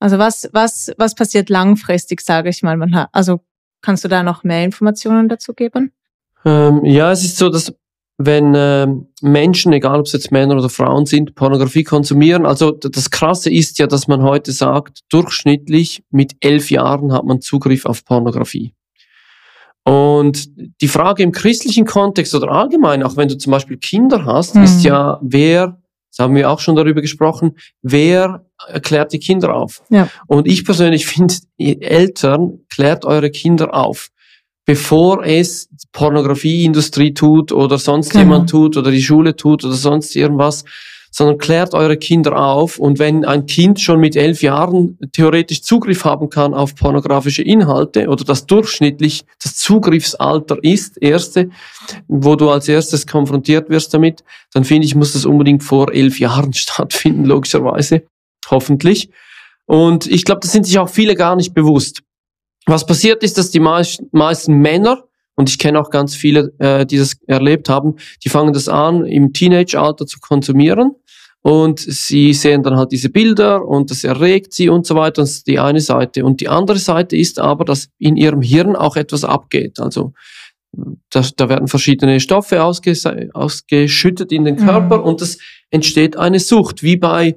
Also 0.00 0.16
was, 0.16 0.48
was, 0.54 0.92
was 0.96 1.14
passiert 1.14 1.50
langfristig, 1.50 2.22
sage 2.22 2.48
ich 2.48 2.62
mal? 2.62 3.08
Also 3.12 3.40
kannst 3.82 4.02
du 4.02 4.08
da 4.08 4.22
noch 4.22 4.44
mehr 4.44 4.64
Informationen 4.64 5.28
dazu 5.28 5.52
geben? 5.52 5.92
Ähm, 6.46 6.86
ja, 6.86 7.12
es 7.12 7.22
ist 7.22 7.36
so, 7.36 7.50
dass 7.50 7.74
wenn 8.16 8.54
ähm, 8.56 9.08
Menschen, 9.20 9.74
egal 9.74 10.00
ob 10.00 10.06
es 10.06 10.12
jetzt 10.12 10.32
Männer 10.32 10.56
oder 10.56 10.70
Frauen 10.70 11.04
sind, 11.04 11.34
Pornografie 11.34 11.84
konsumieren, 11.84 12.46
also 12.46 12.70
das 12.72 13.10
Krasse 13.10 13.52
ist 13.52 13.78
ja, 13.78 13.86
dass 13.86 14.08
man 14.08 14.22
heute 14.22 14.52
sagt, 14.52 15.00
durchschnittlich 15.10 16.02
mit 16.10 16.34
elf 16.40 16.70
Jahren 16.70 17.12
hat 17.12 17.26
man 17.26 17.42
Zugriff 17.42 17.84
auf 17.84 18.06
Pornografie. 18.06 18.72
Und 19.86 20.48
die 20.80 20.88
Frage 20.88 21.22
im 21.22 21.30
christlichen 21.30 21.84
Kontext 21.84 22.34
oder 22.34 22.50
allgemein, 22.50 23.04
auch 23.04 23.16
wenn 23.16 23.28
du 23.28 23.38
zum 23.38 23.52
Beispiel 23.52 23.76
Kinder 23.76 24.24
hast, 24.24 24.56
Mhm. 24.56 24.64
ist 24.64 24.82
ja, 24.82 25.20
wer, 25.22 25.80
das 26.10 26.24
haben 26.24 26.34
wir 26.34 26.50
auch 26.50 26.58
schon 26.58 26.74
darüber 26.74 27.00
gesprochen, 27.00 27.56
wer 27.82 28.44
klärt 28.82 29.12
die 29.12 29.20
Kinder 29.20 29.54
auf? 29.54 29.82
Ja. 29.88 30.08
Und 30.26 30.48
ich 30.48 30.64
persönlich 30.64 31.06
finde, 31.06 31.34
Eltern, 31.58 32.60
klärt 32.68 33.04
eure 33.04 33.30
Kinder 33.30 33.74
auf 33.74 34.10
bevor 34.66 35.24
es 35.24 35.68
Pornografieindustrie 35.92 37.14
tut 37.14 37.52
oder 37.52 37.78
sonst 37.78 38.10
genau. 38.10 38.24
jemand 38.24 38.50
tut 38.50 38.76
oder 38.76 38.90
die 38.90 39.00
Schule 39.00 39.36
tut 39.36 39.64
oder 39.64 39.74
sonst 39.74 40.14
irgendwas, 40.16 40.64
sondern 41.16 41.38
klärt 41.38 41.72
eure 41.72 41.96
Kinder 41.96 42.36
auf. 42.36 42.78
Und 42.78 42.98
wenn 42.98 43.24
ein 43.24 43.46
Kind 43.46 43.80
schon 43.80 44.00
mit 44.00 44.16
elf 44.16 44.42
Jahren 44.42 44.98
theoretisch 45.12 45.62
Zugriff 45.62 46.04
haben 46.04 46.28
kann 46.28 46.52
auf 46.52 46.74
pornografische 46.74 47.42
Inhalte 47.42 48.08
oder 48.08 48.22
das 48.22 48.44
durchschnittlich 48.44 49.24
das 49.42 49.56
Zugriffsalter 49.56 50.62
ist, 50.62 51.00
erste, 51.00 51.48
wo 52.06 52.36
du 52.36 52.50
als 52.50 52.68
erstes 52.68 53.06
konfrontiert 53.06 53.70
wirst 53.70 53.94
damit, 53.94 54.24
dann 54.52 54.64
finde 54.64 54.86
ich, 54.86 54.94
muss 54.94 55.14
das 55.14 55.24
unbedingt 55.24 55.64
vor 55.64 55.90
elf 55.90 56.20
Jahren 56.20 56.52
stattfinden, 56.52 57.24
logischerweise. 57.24 58.02
Hoffentlich. 58.50 59.08
Und 59.64 60.06
ich 60.06 60.26
glaube, 60.26 60.40
das 60.42 60.52
sind 60.52 60.66
sich 60.66 60.78
auch 60.78 60.90
viele 60.90 61.14
gar 61.14 61.34
nicht 61.34 61.54
bewusst. 61.54 62.02
Was 62.66 62.84
passiert 62.84 63.22
ist, 63.22 63.38
dass 63.38 63.50
die 63.50 63.60
meisten 63.60 64.52
Männer 64.58 65.06
und 65.36 65.50
ich 65.50 65.58
kenne 65.58 65.78
auch 65.78 65.90
ganz 65.90 66.16
viele, 66.16 66.52
äh, 66.58 66.84
die 66.86 66.96
das 66.96 67.16
erlebt 67.26 67.68
haben, 67.68 67.96
die 68.24 68.30
fangen 68.30 68.52
das 68.52 68.68
an, 68.68 69.04
im 69.04 69.32
Teenage-Alter 69.32 70.06
zu 70.06 70.18
konsumieren. 70.18 70.92
Und 71.46 71.78
sie 71.78 72.32
sehen 72.32 72.64
dann 72.64 72.76
halt 72.76 72.90
diese 72.90 73.08
Bilder 73.08 73.64
und 73.64 73.92
das 73.92 74.02
erregt 74.02 74.52
sie 74.52 74.68
und 74.68 74.84
so 74.84 74.96
weiter. 74.96 75.22
Das 75.22 75.30
ist 75.30 75.46
die 75.46 75.60
eine 75.60 75.78
Seite. 75.78 76.24
Und 76.24 76.40
die 76.40 76.48
andere 76.48 76.78
Seite 76.78 77.16
ist 77.16 77.38
aber, 77.38 77.64
dass 77.64 77.88
in 78.00 78.16
ihrem 78.16 78.42
Hirn 78.42 78.74
auch 78.74 78.96
etwas 78.96 79.22
abgeht. 79.22 79.78
Also 79.78 80.12
das, 81.08 81.36
da 81.36 81.48
werden 81.48 81.68
verschiedene 81.68 82.18
Stoffe 82.18 82.64
ausges 82.64 83.06
ausgeschüttet 83.32 84.32
in 84.32 84.44
den 84.44 84.56
Körper 84.56 84.98
mhm. 84.98 85.04
und 85.04 85.22
es 85.22 85.38
entsteht 85.70 86.16
eine 86.16 86.40
Sucht, 86.40 86.82
wie 86.82 86.96
bei 86.96 87.36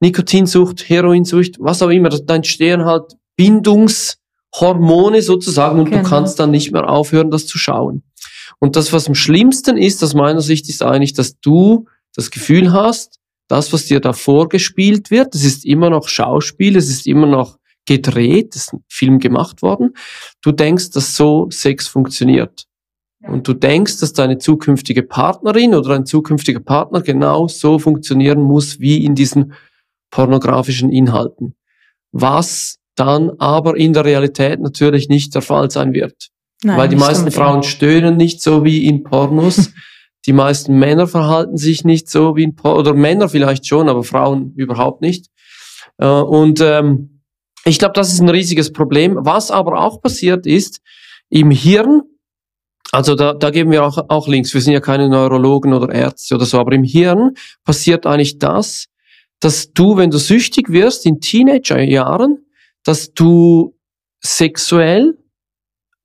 Nikotinsucht, 0.00 0.88
Heroinsucht, 0.88 1.56
was 1.58 1.82
auch 1.82 1.90
immer. 1.90 2.08
Da 2.08 2.36
entstehen 2.36 2.86
halt 2.86 3.12
Bindungs- 3.38 4.16
Hormone 4.58 5.20
sozusagen 5.20 5.78
und 5.78 5.90
genau. 5.90 6.02
du 6.02 6.08
kannst 6.08 6.40
dann 6.40 6.50
nicht 6.50 6.72
mehr 6.72 6.88
aufhören, 6.88 7.30
das 7.30 7.46
zu 7.46 7.58
schauen. 7.58 8.04
Und 8.58 8.74
das, 8.74 8.90
was 8.92 9.06
am 9.06 9.14
schlimmsten 9.14 9.76
ist, 9.76 10.02
aus 10.02 10.14
meiner 10.14 10.40
Sicht, 10.40 10.68
ist 10.70 10.82
eigentlich, 10.82 11.12
dass 11.12 11.38
du 11.40 11.86
das 12.16 12.30
Gefühl 12.30 12.72
hast, 12.72 13.19
das, 13.50 13.72
was 13.72 13.86
dir 13.86 14.00
da 14.00 14.12
vorgespielt 14.12 15.10
wird, 15.10 15.34
das 15.34 15.44
ist 15.44 15.64
immer 15.64 15.90
noch 15.90 16.08
Schauspiel, 16.08 16.76
es 16.76 16.88
ist 16.88 17.06
immer 17.06 17.26
noch 17.26 17.58
gedreht, 17.84 18.54
es 18.54 18.62
ist 18.62 18.74
ein 18.74 18.84
Film 18.88 19.18
gemacht 19.18 19.62
worden. 19.62 19.94
Du 20.40 20.52
denkst, 20.52 20.90
dass 20.90 21.16
so 21.16 21.48
Sex 21.50 21.88
funktioniert. 21.88 22.66
Und 23.26 23.48
du 23.48 23.52
denkst, 23.52 23.98
dass 23.98 24.12
deine 24.12 24.38
zukünftige 24.38 25.02
Partnerin 25.02 25.74
oder 25.74 25.94
ein 25.94 26.06
zukünftiger 26.06 26.60
Partner 26.60 27.02
genau 27.02 27.48
so 27.48 27.78
funktionieren 27.78 28.40
muss 28.40 28.78
wie 28.78 29.04
in 29.04 29.14
diesen 29.14 29.52
pornografischen 30.10 30.90
Inhalten. 30.90 31.54
Was 32.12 32.78
dann 32.94 33.30
aber 33.38 33.76
in 33.76 33.92
der 33.92 34.04
Realität 34.04 34.60
natürlich 34.60 35.08
nicht 35.08 35.34
der 35.34 35.42
Fall 35.42 35.70
sein 35.70 35.92
wird. 35.92 36.28
Nein, 36.62 36.78
Weil 36.78 36.88
die 36.88 36.96
meisten 36.96 37.30
Frauen 37.30 37.62
stöhnen 37.62 38.16
nicht 38.16 38.42
so 38.42 38.64
wie 38.64 38.86
in 38.86 39.02
Pornos. 39.02 39.72
die 40.26 40.32
meisten 40.32 40.78
Männer 40.78 41.06
verhalten 41.06 41.56
sich 41.56 41.84
nicht 41.84 42.10
so 42.10 42.36
wie 42.36 42.42
in 42.42 42.54
Pornos, 42.54 42.80
oder 42.80 42.94
Männer 42.94 43.28
vielleicht 43.28 43.66
schon, 43.66 43.88
aber 43.88 44.04
Frauen 44.04 44.52
überhaupt 44.56 45.00
nicht. 45.00 45.26
Äh, 45.98 46.06
und 46.06 46.60
ähm, 46.60 47.22
ich 47.64 47.78
glaube, 47.78 47.94
das 47.94 48.12
ist 48.12 48.20
ein 48.20 48.28
riesiges 48.28 48.72
Problem. 48.72 49.16
Was 49.20 49.50
aber 49.50 49.80
auch 49.80 50.00
passiert 50.00 50.46
ist, 50.46 50.80
im 51.28 51.50
Hirn, 51.50 52.02
also 52.92 53.14
da, 53.14 53.34
da 53.34 53.50
geben 53.50 53.70
wir 53.70 53.84
auch, 53.84 53.98
auch 54.08 54.28
Links, 54.28 54.52
wir 54.52 54.60
sind 54.60 54.72
ja 54.72 54.80
keine 54.80 55.08
Neurologen 55.08 55.72
oder 55.72 55.94
Ärzte 55.94 56.34
oder 56.34 56.44
so, 56.44 56.58
aber 56.58 56.72
im 56.72 56.84
Hirn 56.84 57.34
passiert 57.64 58.06
eigentlich 58.06 58.38
das, 58.38 58.86
dass 59.38 59.72
du, 59.72 59.96
wenn 59.96 60.10
du 60.10 60.18
süchtig 60.18 60.70
wirst 60.70 61.06
in 61.06 61.20
Teenagerjahren, 61.20 62.44
dass 62.84 63.12
du 63.12 63.76
sexuell 64.20 65.16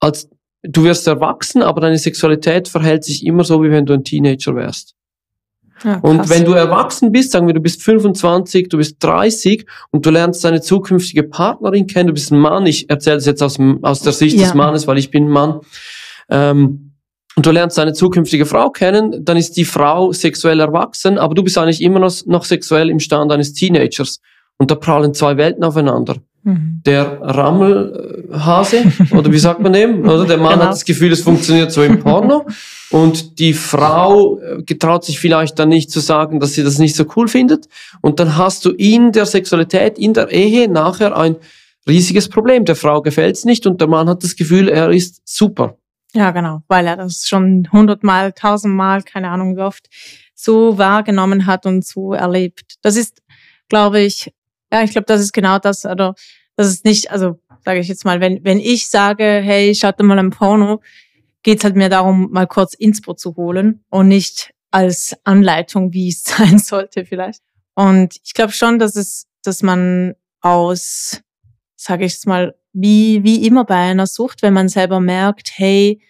als 0.00 0.28
du 0.68 0.84
wirst 0.84 1.06
erwachsen, 1.06 1.62
aber 1.62 1.80
deine 1.80 1.98
Sexualität 1.98 2.68
verhält 2.68 3.04
sich 3.04 3.24
immer 3.24 3.44
so, 3.44 3.62
wie 3.62 3.70
wenn 3.70 3.86
du 3.86 3.94
ein 3.94 4.04
Teenager 4.04 4.54
wärst. 4.54 4.94
Ja, 5.84 5.98
und 5.98 6.30
wenn 6.30 6.44
du 6.44 6.52
erwachsen 6.52 7.12
bist, 7.12 7.32
sagen 7.32 7.46
wir, 7.46 7.54
du 7.54 7.60
bist 7.60 7.82
25, 7.82 8.70
du 8.70 8.78
bist 8.78 8.96
30 9.00 9.66
und 9.90 10.06
du 10.06 10.10
lernst 10.10 10.42
deine 10.42 10.62
zukünftige 10.62 11.22
Partnerin 11.22 11.86
kennen, 11.86 12.06
du 12.06 12.14
bist 12.14 12.32
ein 12.32 12.38
Mann, 12.38 12.64
ich 12.64 12.88
erzähle 12.88 13.16
das 13.16 13.26
jetzt 13.26 13.42
aus, 13.42 13.58
aus 13.82 14.00
der 14.00 14.12
Sicht 14.12 14.36
ja. 14.36 14.44
des 14.44 14.54
Mannes, 14.54 14.86
weil 14.86 14.96
ich 14.96 15.10
bin 15.10 15.26
ein 15.26 15.30
Mann, 15.30 15.60
ähm, 16.30 16.86
und 17.36 17.44
du 17.44 17.50
lernst 17.50 17.76
deine 17.76 17.92
zukünftige 17.92 18.46
Frau 18.46 18.70
kennen, 18.70 19.22
dann 19.22 19.36
ist 19.36 19.58
die 19.58 19.66
Frau 19.66 20.10
sexuell 20.12 20.58
erwachsen, 20.58 21.18
aber 21.18 21.34
du 21.34 21.44
bist 21.44 21.58
eigentlich 21.58 21.82
immer 21.82 21.98
noch, 21.98 22.14
noch 22.24 22.46
sexuell 22.46 22.88
im 22.88 22.98
Stand 22.98 23.30
eines 23.30 23.52
Teenagers. 23.52 24.20
Und 24.56 24.70
da 24.70 24.74
prallen 24.74 25.12
zwei 25.12 25.36
Welten 25.36 25.62
aufeinander. 25.62 26.16
Mhm. 26.46 26.80
Der 26.86 27.20
Rammelhase, 27.22 28.84
oder 29.10 29.32
wie 29.32 29.38
sagt 29.38 29.58
man 29.58 29.72
dem? 29.72 30.04
Oder 30.08 30.26
der 30.26 30.36
Mann 30.36 30.52
genau. 30.52 30.66
hat 30.66 30.72
das 30.74 30.84
Gefühl, 30.84 31.10
es 31.10 31.22
funktioniert 31.22 31.72
so 31.72 31.82
im 31.82 31.98
Porno. 31.98 32.46
Und 32.90 33.40
die 33.40 33.52
Frau 33.52 34.38
äh, 34.38 34.62
getraut 34.62 35.04
sich 35.04 35.18
vielleicht 35.18 35.58
dann 35.58 35.70
nicht 35.70 35.90
zu 35.90 35.98
sagen, 35.98 36.38
dass 36.38 36.54
sie 36.54 36.62
das 36.62 36.78
nicht 36.78 36.94
so 36.94 37.04
cool 37.16 37.26
findet. 37.26 37.66
Und 38.00 38.20
dann 38.20 38.36
hast 38.36 38.64
du 38.64 38.70
in 38.70 39.10
der 39.10 39.26
Sexualität, 39.26 39.98
in 39.98 40.14
der 40.14 40.30
Ehe 40.30 40.70
nachher 40.70 41.16
ein 41.16 41.34
riesiges 41.88 42.28
Problem. 42.28 42.64
Der 42.64 42.76
Frau 42.76 43.02
gefällt's 43.02 43.44
nicht 43.44 43.66
und 43.66 43.80
der 43.80 43.88
Mann 43.88 44.08
hat 44.08 44.22
das 44.22 44.36
Gefühl, 44.36 44.68
er 44.68 44.90
ist 44.90 45.22
super. 45.24 45.76
Ja, 46.12 46.30
genau, 46.30 46.62
weil 46.68 46.86
er 46.86 46.96
das 46.96 47.26
schon 47.26 47.68
hundertmal, 47.72 48.32
tausendmal, 48.32 49.02
keine 49.02 49.30
Ahnung 49.30 49.56
wie 49.56 49.62
oft, 49.62 49.88
so 50.32 50.78
wahrgenommen 50.78 51.46
hat 51.46 51.66
und 51.66 51.84
so 51.84 52.12
erlebt. 52.12 52.76
Das 52.82 52.94
ist, 52.94 53.20
glaube 53.68 54.00
ich, 54.00 54.32
ja, 54.72 54.82
ich 54.82 54.90
glaube, 54.90 55.06
das 55.06 55.20
ist 55.20 55.32
genau 55.32 55.58
das. 55.58 55.84
Also, 55.84 56.14
das 56.56 56.68
ist 56.68 56.84
nicht, 56.84 57.10
also 57.10 57.38
sage 57.64 57.80
ich 57.80 57.88
jetzt 57.88 58.04
mal, 58.04 58.20
wenn, 58.20 58.44
wenn 58.44 58.58
ich 58.58 58.88
sage, 58.88 59.24
hey, 59.24 59.74
schaut 59.74 60.00
mal 60.00 60.18
ein 60.18 60.30
Porno, 60.30 60.80
geht's 61.42 61.64
halt 61.64 61.76
mir 61.76 61.88
darum, 61.88 62.30
mal 62.32 62.46
kurz 62.46 62.74
Inspo 62.74 63.14
zu 63.14 63.36
holen 63.36 63.84
und 63.88 64.08
nicht 64.08 64.52
als 64.70 65.16
Anleitung, 65.24 65.92
wie 65.92 66.08
es 66.08 66.24
sein 66.24 66.58
sollte 66.58 67.04
vielleicht. 67.04 67.42
Und 67.74 68.16
ich 68.24 68.34
glaube 68.34 68.52
schon, 68.52 68.78
dass 68.78 68.96
es, 68.96 69.26
dass 69.42 69.62
man 69.62 70.14
aus, 70.40 71.20
sage 71.76 72.04
ich 72.04 72.12
jetzt 72.12 72.26
mal, 72.26 72.54
wie, 72.72 73.22
wie 73.24 73.46
immer 73.46 73.64
bei 73.64 73.76
einer 73.76 74.06
Sucht, 74.06 74.42
wenn 74.42 74.54
man 74.54 74.68
selber 74.68 75.00
merkt, 75.00 75.50
hey, 75.54 76.00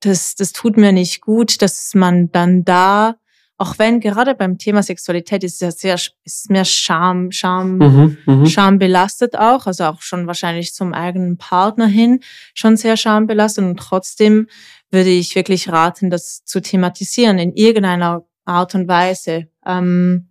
das, 0.00 0.34
das 0.34 0.52
tut 0.52 0.76
mir 0.76 0.92
nicht 0.92 1.20
gut, 1.20 1.62
dass 1.62 1.94
man 1.94 2.30
dann 2.30 2.64
da 2.64 3.16
auch 3.64 3.78
wenn 3.78 3.98
gerade 3.98 4.34
beim 4.34 4.58
Thema 4.58 4.82
Sexualität 4.82 5.42
ist 5.42 5.62
ja 5.62 5.70
sehr 5.70 5.98
ist 6.24 6.50
mehr 6.50 6.66
Scham, 6.66 7.32
Scham, 7.32 7.78
mhm, 7.78 8.18
mhm, 8.26 8.46
Scham 8.46 8.78
belastet 8.78 9.38
auch, 9.38 9.66
also 9.66 9.84
auch 9.84 10.02
schon 10.02 10.26
wahrscheinlich 10.26 10.74
zum 10.74 10.92
eigenen 10.92 11.38
Partner 11.38 11.86
hin 11.86 12.20
schon 12.52 12.76
sehr 12.76 12.98
schambelastet 12.98 13.64
und 13.64 13.78
trotzdem 13.78 14.48
würde 14.90 15.08
ich 15.08 15.34
wirklich 15.34 15.70
raten, 15.70 16.10
das 16.10 16.44
zu 16.44 16.60
thematisieren 16.60 17.38
in 17.38 17.54
irgendeiner 17.54 18.26
Art 18.44 18.74
und 18.74 18.86
Weise. 18.86 19.48
Ähm, 19.64 20.28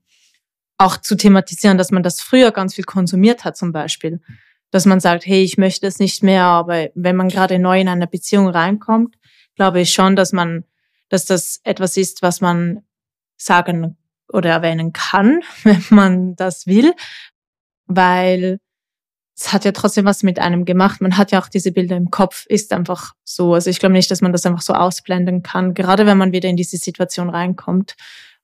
auch 0.78 0.98
zu 0.98 1.16
thematisieren, 1.16 1.80
dass 1.80 1.90
man 1.90 2.04
das 2.04 2.22
früher 2.22 2.52
ganz 2.52 2.76
viel 2.76 2.84
konsumiert 2.84 3.46
hat 3.46 3.58
zum 3.58 3.72
Beispiel. 3.72 4.22
Dass 4.70 4.86
man 4.86 5.00
sagt, 5.00 5.26
hey, 5.26 5.42
ich 5.42 5.58
möchte 5.58 5.88
es 5.88 5.98
nicht 5.98 6.22
mehr, 6.22 6.46
aber 6.46 6.90
wenn 6.94 7.16
man 7.16 7.30
gerade 7.30 7.58
neu 7.58 7.82
in 7.82 7.88
eine 7.88 8.06
Beziehung 8.06 8.48
reinkommt, 8.48 9.16
glaube 9.56 9.82
ich 9.82 9.92
schon, 9.92 10.16
dass 10.16 10.34
man, 10.34 10.66
dass 11.10 11.26
das 11.26 11.62
etwas 11.64 11.98
ist, 11.98 12.22
was 12.22 12.40
man 12.40 12.84
sagen 13.46 13.98
oder 14.32 14.50
erwähnen 14.50 14.94
kann, 14.94 15.42
wenn 15.64 15.84
man 15.90 16.36
das 16.36 16.68
will, 16.68 16.94
weil 17.86 18.60
es 19.36 19.52
hat 19.52 19.66
ja 19.66 19.72
trotzdem 19.72 20.06
was 20.06 20.24
mit 20.24 20.40
einem 20.40 20.64
gemacht. 20.64 21.02
Man 21.02 21.18
hat 21.18 21.32
ja 21.32 21.42
auch 21.42 21.48
diese 21.48 21.72
Bilder 21.72 21.98
im 21.98 22.12
Kopf, 22.12 22.46
ist 22.48 22.72
einfach 22.72 23.14
so. 23.24 23.54
Also 23.54 23.70
ich 23.70 23.80
glaube 23.80 23.94
nicht, 23.94 24.12
dass 24.12 24.22
man 24.22 24.32
das 24.32 24.46
einfach 24.46 24.62
so 24.62 24.74
ausblenden 24.74 25.42
kann, 25.42 25.74
gerade 25.74 26.06
wenn 26.06 26.18
man 26.18 26.32
wieder 26.32 26.50
in 26.50 26.56
diese 26.56 26.78
Situation 26.78 27.30
reinkommt. 27.30 27.96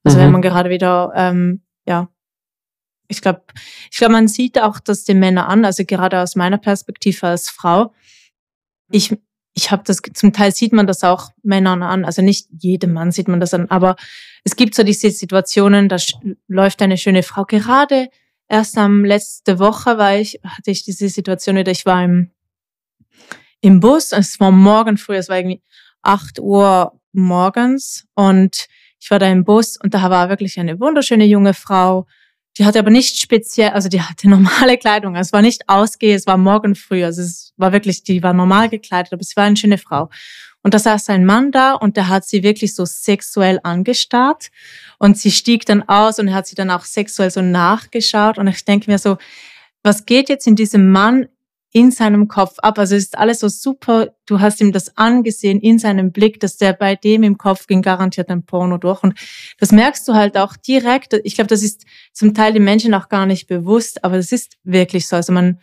Also 0.03 0.17
mhm. 0.17 0.21
wenn 0.23 0.31
man 0.31 0.41
gerade 0.41 0.69
wieder, 0.69 1.11
ähm, 1.15 1.61
ja, 1.85 2.09
ich 3.07 3.21
glaube, 3.21 3.43
ich 3.91 3.97
glaube, 3.97 4.13
man 4.13 4.27
sieht 4.27 4.59
auch 4.61 4.79
das 4.79 5.03
den 5.03 5.19
Männern 5.19 5.45
an, 5.45 5.65
also 5.65 5.83
gerade 5.85 6.21
aus 6.21 6.35
meiner 6.35 6.57
Perspektive 6.57 7.27
als 7.27 7.49
Frau. 7.49 7.93
Ich, 8.91 9.15
ich 9.55 9.71
habe 9.71 9.83
das, 9.85 10.01
zum 10.13 10.33
Teil 10.33 10.53
sieht 10.53 10.73
man 10.73 10.87
das 10.87 11.03
auch 11.03 11.31
Männern 11.43 11.83
an, 11.83 12.05
also 12.05 12.21
nicht 12.21 12.47
jedem 12.51 12.93
Mann 12.93 13.11
sieht 13.11 13.27
man 13.27 13.39
das 13.39 13.53
an, 13.53 13.69
aber 13.69 13.95
es 14.43 14.55
gibt 14.55 14.75
so 14.75 14.83
diese 14.83 15.11
Situationen, 15.11 15.89
da 15.89 15.97
läuft 16.47 16.81
eine 16.81 16.97
schöne 16.97 17.23
Frau. 17.23 17.45
Gerade. 17.45 18.09
Erst 18.51 18.77
am 18.79 19.05
letzte 19.05 19.59
Woche 19.59 19.99
war 19.99 20.15
ich, 20.15 20.39
hatte 20.43 20.71
ich 20.71 20.83
diese 20.83 21.07
Situation 21.07 21.55
wieder, 21.55 21.71
ich 21.71 21.85
war 21.85 22.03
im, 22.03 22.31
im 23.61 23.79
Bus, 23.79 24.11
es 24.11 24.39
war 24.39 24.49
morgen 24.49 24.97
früh, 24.97 25.17
es 25.17 25.29
war 25.29 25.37
irgendwie 25.37 25.61
acht 26.01 26.39
Uhr 26.39 26.99
morgens. 27.11 28.07
Und 28.15 28.67
ich 28.99 29.11
war 29.11 29.19
da 29.19 29.27
im 29.27 29.43
Bus 29.43 29.77
und 29.81 29.93
da 29.93 30.09
war 30.09 30.29
wirklich 30.29 30.59
eine 30.59 30.79
wunderschöne 30.79 31.25
junge 31.25 31.53
Frau, 31.53 32.07
die 32.57 32.65
hatte 32.65 32.79
aber 32.79 32.89
nicht 32.89 33.17
speziell, 33.17 33.69
also 33.69 33.89
die 33.89 34.01
hatte 34.01 34.29
normale 34.29 34.77
Kleidung. 34.77 35.15
Es 35.15 35.33
war 35.33 35.41
nicht 35.41 35.67
ausgehe, 35.67 36.15
es 36.15 36.27
war 36.27 36.37
morgen 36.37 36.75
früh. 36.75 37.03
Also 37.03 37.21
es 37.21 37.53
war 37.57 37.71
wirklich, 37.71 38.03
die 38.03 38.23
war 38.23 38.33
normal 38.33 38.69
gekleidet, 38.69 39.13
aber 39.13 39.23
sie 39.23 39.35
war 39.35 39.45
eine 39.45 39.57
schöne 39.57 39.77
Frau. 39.77 40.09
Und 40.61 40.73
da 40.73 40.79
saß 40.79 41.09
ein 41.09 41.25
Mann 41.25 41.51
da 41.51 41.73
und 41.73 41.95
der 41.95 42.09
hat 42.09 42.25
sie 42.25 42.43
wirklich 42.43 42.75
so 42.75 42.83
sexuell 42.85 43.59
angestarrt. 43.63 44.49
Und 44.97 45.17
sie 45.17 45.31
stieg 45.31 45.65
dann 45.65 45.87
aus 45.87 46.19
und 46.19 46.33
hat 46.33 46.47
sie 46.47 46.55
dann 46.55 46.69
auch 46.69 46.83
sexuell 46.83 47.31
so 47.31 47.41
nachgeschaut. 47.41 48.37
Und 48.37 48.47
ich 48.47 48.65
denke 48.65 48.91
mir 48.91 48.97
so, 48.97 49.17
was 49.83 50.05
geht 50.05 50.27
jetzt 50.27 50.47
in 50.47 50.57
diesem 50.57 50.91
Mann 50.91 51.29
in 51.71 51.91
seinem 51.91 52.27
Kopf 52.27 52.57
ab. 52.59 52.79
Also 52.79 52.95
es 52.95 53.03
ist 53.03 53.17
alles 53.17 53.39
so 53.39 53.47
super. 53.47 54.09
Du 54.25 54.39
hast 54.39 54.59
ihm 54.59 54.71
das 54.71 54.97
angesehen 54.97 55.59
in 55.59 55.77
seinem 55.77 56.11
Blick, 56.11 56.39
dass 56.39 56.57
der 56.57 56.73
bei 56.73 56.95
dem 56.95 57.21
im 57.23 57.37
Kopf 57.37 57.67
ging 57.67 57.81
garantiert 57.81 58.29
ein 58.29 58.43
Porno 58.43 58.77
durch. 58.77 59.03
Und 59.03 59.13
das 59.59 59.71
merkst 59.71 60.07
du 60.07 60.13
halt 60.13 60.37
auch 60.37 60.55
direkt. 60.55 61.13
Ich 61.23 61.35
glaube, 61.35 61.47
das 61.47 61.61
ist 61.61 61.85
zum 62.11 62.33
Teil 62.33 62.53
den 62.53 62.63
Menschen 62.63 62.93
auch 62.93 63.07
gar 63.07 63.25
nicht 63.25 63.47
bewusst, 63.47 64.03
aber 64.03 64.17
es 64.17 64.31
ist 64.31 64.57
wirklich 64.63 65.07
so. 65.07 65.15
Also 65.15 65.31
man, 65.31 65.59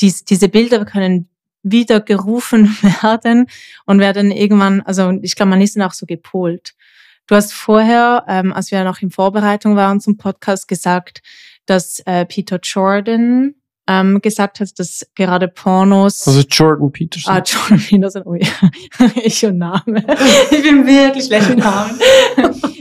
dies, 0.00 0.24
diese 0.24 0.48
Bilder 0.48 0.84
können 0.84 1.28
wieder 1.64 2.00
gerufen 2.00 2.66
werden 3.02 3.46
und 3.84 3.98
werden 3.98 4.30
irgendwann, 4.30 4.80
also 4.82 5.10
ich 5.22 5.34
glaube, 5.34 5.50
man 5.50 5.60
ist 5.60 5.76
dann 5.76 5.82
auch 5.82 5.92
so 5.92 6.06
gepolt. 6.06 6.74
Du 7.26 7.34
hast 7.34 7.52
vorher, 7.52 8.24
ähm, 8.28 8.52
als 8.52 8.70
wir 8.70 8.82
noch 8.84 9.00
in 9.00 9.10
Vorbereitung 9.10 9.74
waren 9.74 10.00
zum 10.00 10.18
Podcast, 10.18 10.68
gesagt, 10.68 11.22
dass 11.66 12.00
äh, 12.00 12.26
Peter 12.26 12.58
Jordan 12.62 13.54
ähm, 13.88 14.20
gesagt 14.20 14.60
hat, 14.60 14.78
dass 14.78 15.06
gerade 15.14 15.48
Pornos. 15.48 16.26
Also 16.26 16.42
Jordan 16.48 16.92
Peterson. 16.92 17.34
Ah, 17.34 17.42
Jordan 17.44 17.78
Peterson, 17.78 18.22
oh 18.24 18.34
ja. 18.34 18.46
ich 19.22 19.44
und 19.44 19.58
Name. 19.58 20.04
Ich 20.50 20.62
bin 20.62 20.86
wirklich 20.86 21.24
schlecht 21.24 21.48
mit 21.48 21.58
Namen. 21.58 21.98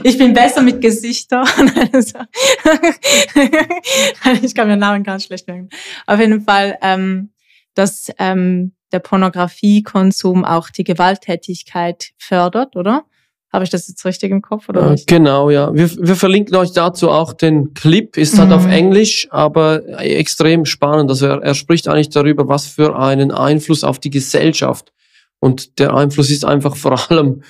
Ich 0.04 0.18
bin 0.18 0.34
besser 0.34 0.62
mit 0.62 0.82
Gesichtern. 0.82 1.46
ich 4.42 4.56
kann 4.56 4.68
mir 4.68 4.78
Namen 4.78 5.04
ganz 5.04 5.26
schlecht 5.26 5.48
merken. 5.48 5.70
Auf 6.06 6.20
jeden 6.20 6.42
Fall, 6.42 6.78
ähm, 6.82 7.32
dass 7.74 8.12
ähm, 8.20 8.74
der 8.92 9.00
Pornografiekonsum 9.00 10.46
auch 10.46 10.70
die 10.70 10.84
Gewalttätigkeit 10.84 12.12
fördert, 12.18 12.76
oder? 12.76 13.06
Habe 13.52 13.66
ich 13.66 13.70
das 13.70 13.88
jetzt 13.88 14.06
richtig 14.06 14.32
im 14.32 14.42
Kopf 14.42 14.70
oder 14.70 14.92
äh, 14.92 14.96
Genau, 15.08 15.50
ja. 15.50 15.74
Wir, 15.74 15.90
wir 15.98 16.16
verlinken 16.16 16.56
euch 16.56 16.72
dazu 16.72 17.10
auch 17.10 17.34
den 17.34 17.74
Clip. 17.74 18.16
Ist 18.16 18.40
halt 18.40 18.50
mhm. 18.50 18.56
auf 18.56 18.66
Englisch, 18.66 19.28
aber 19.30 19.82
extrem 20.00 20.66
spannend. 20.66 21.10
Also 21.10 21.28
er, 21.28 21.42
er 21.42 21.54
spricht 21.54 21.88
eigentlich 21.88 22.10
darüber, 22.10 22.48
was 22.48 22.68
für 22.68 22.98
einen 22.98 23.32
Einfluss 23.32 23.84
auf 23.84 24.00
die 24.00 24.10
Gesellschaft. 24.10 24.94
Und 25.40 25.80
der 25.80 25.94
Einfluss 25.94 26.30
ist 26.30 26.46
einfach 26.46 26.76
vor 26.78 27.12
allem 27.12 27.42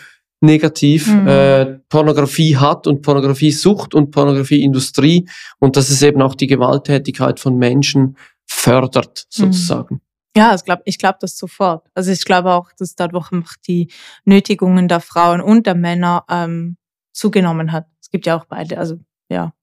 negativ. 0.41 1.07
Mhm. 1.07 1.27
Äh, 1.27 1.65
Pornografie 1.87 2.57
hat 2.57 2.87
und 2.87 3.03
Pornografie-Sucht 3.03 3.93
und 3.93 4.11
Pornografieindustrie 4.11 5.29
und 5.59 5.77
dass 5.77 5.89
es 5.89 6.01
eben 6.01 6.21
auch 6.21 6.35
die 6.35 6.47
Gewalttätigkeit 6.47 7.39
von 7.39 7.57
Menschen 7.57 8.17
fördert, 8.47 9.27
mhm. 9.37 9.43
sozusagen. 9.43 9.95
Mhm. 9.95 10.01
Ja, 10.35 10.55
ich 10.55 10.63
glaube 10.63 10.81
ich 10.85 10.97
glaub 10.97 11.19
das 11.19 11.37
sofort. 11.37 11.87
Also 11.93 12.11
ich 12.11 12.23
glaube 12.23 12.51
auch, 12.51 12.71
dass 12.77 12.95
dadurch 12.95 13.31
einfach 13.31 13.55
die 13.67 13.91
Nötigungen 14.23 14.87
der 14.87 15.01
Frauen 15.01 15.41
und 15.41 15.65
der 15.67 15.75
Männer 15.75 16.25
ähm, 16.29 16.77
zugenommen 17.13 17.71
hat. 17.71 17.87
Es 18.01 18.09
gibt 18.09 18.25
ja 18.25 18.37
auch 18.37 18.45
beide, 18.45 18.77
also 18.77 18.97
ja. 19.29 19.53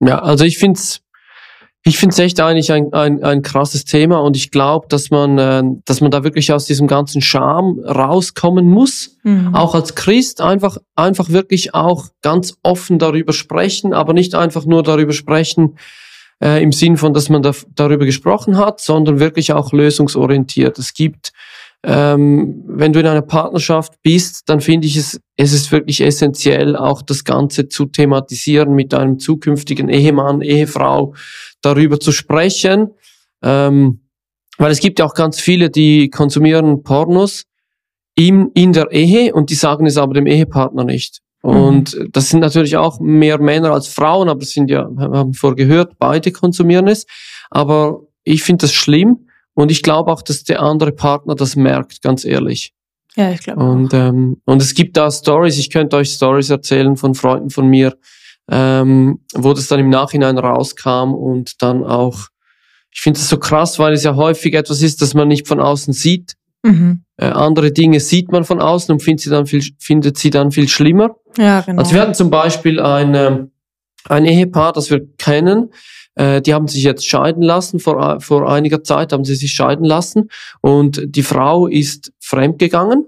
Ja, 0.00 0.20
also 0.20 0.44
ich 0.44 0.58
finde 0.58 0.78
es 0.78 1.04
ich 1.86 1.98
find's 1.98 2.18
echt 2.18 2.40
eigentlich 2.40 2.72
ein, 2.72 2.94
ein, 2.94 3.22
ein 3.22 3.42
krasses 3.42 3.84
Thema 3.84 4.18
und 4.20 4.38
ich 4.38 4.50
glaube, 4.50 4.86
dass 4.88 5.10
man, 5.10 5.38
äh, 5.38 5.62
dass 5.84 6.00
man 6.00 6.10
da 6.10 6.24
wirklich 6.24 6.50
aus 6.50 6.64
diesem 6.64 6.86
ganzen 6.86 7.20
Charme 7.20 7.78
rauskommen 7.84 8.66
muss. 8.66 9.18
Mhm. 9.22 9.54
Auch 9.54 9.74
als 9.74 9.94
Christ 9.94 10.40
einfach, 10.40 10.78
einfach 10.94 11.28
wirklich 11.28 11.74
auch 11.74 12.06
ganz 12.22 12.56
offen 12.62 12.98
darüber 12.98 13.34
sprechen, 13.34 13.92
aber 13.92 14.14
nicht 14.14 14.34
einfach 14.34 14.64
nur 14.64 14.82
darüber 14.82 15.12
sprechen, 15.12 15.76
äh, 16.42 16.62
im 16.62 16.72
Sinn 16.72 16.96
von, 16.96 17.14
dass 17.14 17.28
man 17.28 17.42
da, 17.42 17.52
darüber 17.74 18.04
gesprochen 18.04 18.56
hat, 18.56 18.80
sondern 18.80 19.20
wirklich 19.20 19.52
auch 19.52 19.72
lösungsorientiert. 19.72 20.78
Es 20.78 20.94
gibt, 20.94 21.32
ähm, 21.82 22.64
wenn 22.66 22.92
du 22.92 23.00
in 23.00 23.06
einer 23.06 23.22
Partnerschaft 23.22 23.94
bist, 24.02 24.48
dann 24.48 24.60
finde 24.60 24.86
ich 24.86 24.96
es, 24.96 25.20
es 25.36 25.52
ist 25.52 25.72
wirklich 25.72 26.00
essentiell, 26.00 26.76
auch 26.76 27.02
das 27.02 27.24
Ganze 27.24 27.68
zu 27.68 27.86
thematisieren 27.86 28.74
mit 28.74 28.94
einem 28.94 29.18
zukünftigen 29.18 29.88
Ehemann, 29.88 30.40
Ehefrau, 30.40 31.14
darüber 31.60 32.00
zu 32.00 32.12
sprechen. 32.12 32.90
Ähm, 33.42 34.00
weil 34.56 34.70
es 34.70 34.80
gibt 34.80 34.98
ja 34.98 35.04
auch 35.04 35.14
ganz 35.14 35.40
viele, 35.40 35.68
die 35.68 36.10
konsumieren 36.10 36.82
Pornos 36.82 37.44
in, 38.14 38.50
in 38.54 38.72
der 38.72 38.92
Ehe 38.92 39.34
und 39.34 39.50
die 39.50 39.54
sagen 39.54 39.86
es 39.86 39.96
aber 39.96 40.14
dem 40.14 40.26
Ehepartner 40.26 40.84
nicht. 40.84 41.23
Und 41.44 41.94
mhm. 41.94 42.08
das 42.10 42.30
sind 42.30 42.40
natürlich 42.40 42.78
auch 42.78 43.00
mehr 43.00 43.38
Männer 43.38 43.72
als 43.72 43.86
Frauen, 43.86 44.30
aber 44.30 44.40
es 44.40 44.52
sind 44.52 44.70
ja, 44.70 44.88
wir 44.90 45.10
haben 45.10 45.34
vorgehört, 45.34 45.98
beide 45.98 46.32
konsumieren 46.32 46.88
es. 46.88 47.04
Aber 47.50 48.00
ich 48.22 48.42
finde 48.42 48.62
das 48.62 48.72
schlimm 48.72 49.28
und 49.52 49.70
ich 49.70 49.82
glaube 49.82 50.10
auch, 50.10 50.22
dass 50.22 50.44
der 50.44 50.62
andere 50.62 50.92
Partner 50.92 51.34
das 51.34 51.54
merkt, 51.54 52.00
ganz 52.00 52.24
ehrlich. 52.24 52.72
Ja, 53.14 53.30
ich 53.30 53.40
glaube. 53.40 53.62
Und, 53.62 53.92
ähm, 53.92 54.40
und 54.46 54.62
es 54.62 54.72
gibt 54.72 54.96
da 54.96 55.10
Stories, 55.10 55.58
ich 55.58 55.68
könnte 55.68 55.96
euch 55.96 56.14
Stories 56.14 56.48
erzählen 56.48 56.96
von 56.96 57.14
Freunden 57.14 57.50
von 57.50 57.68
mir, 57.68 57.94
ähm, 58.50 59.20
wo 59.34 59.52
das 59.52 59.68
dann 59.68 59.80
im 59.80 59.90
Nachhinein 59.90 60.38
rauskam 60.38 61.12
und 61.12 61.60
dann 61.60 61.84
auch, 61.84 62.28
ich 62.90 63.02
finde 63.02 63.20
es 63.20 63.28
so 63.28 63.36
krass, 63.36 63.78
weil 63.78 63.92
es 63.92 64.02
ja 64.02 64.16
häufig 64.16 64.54
etwas 64.54 64.80
ist, 64.80 65.02
das 65.02 65.12
man 65.12 65.28
nicht 65.28 65.46
von 65.46 65.60
außen 65.60 65.92
sieht. 65.92 66.36
Mhm. 66.64 67.04
Äh, 67.18 67.26
andere 67.26 67.72
Dinge 67.72 68.00
sieht 68.00 68.32
man 68.32 68.44
von 68.44 68.60
außen 68.60 68.92
und 68.92 69.00
findet 69.00 69.22
sie 69.22 69.30
dann 69.30 69.46
viel, 69.46 69.62
findet 69.78 70.18
sie 70.18 70.30
dann 70.30 70.50
viel 70.50 70.66
schlimmer. 70.66 71.16
Ja, 71.36 71.60
genau. 71.60 71.82
Also 71.82 71.94
wir 71.94 72.00
hatten 72.00 72.14
zum 72.14 72.30
Beispiel 72.30 72.80
ein, 72.80 73.14
ähm, 73.14 73.50
ein 74.08 74.24
Ehepaar, 74.24 74.72
das 74.72 74.90
wir 74.90 75.06
kennen, 75.18 75.70
äh, 76.14 76.40
die 76.40 76.54
haben 76.54 76.66
sich 76.66 76.82
jetzt 76.82 77.06
scheiden 77.06 77.42
lassen, 77.42 77.80
vor, 77.80 78.20
vor 78.20 78.50
einiger 78.50 78.82
Zeit 78.82 79.12
haben 79.12 79.24
sie 79.24 79.34
sich 79.34 79.52
scheiden 79.52 79.84
lassen 79.84 80.30
und 80.62 81.02
die 81.04 81.22
Frau 81.22 81.66
ist 81.66 82.12
fremdgegangen 82.20 83.04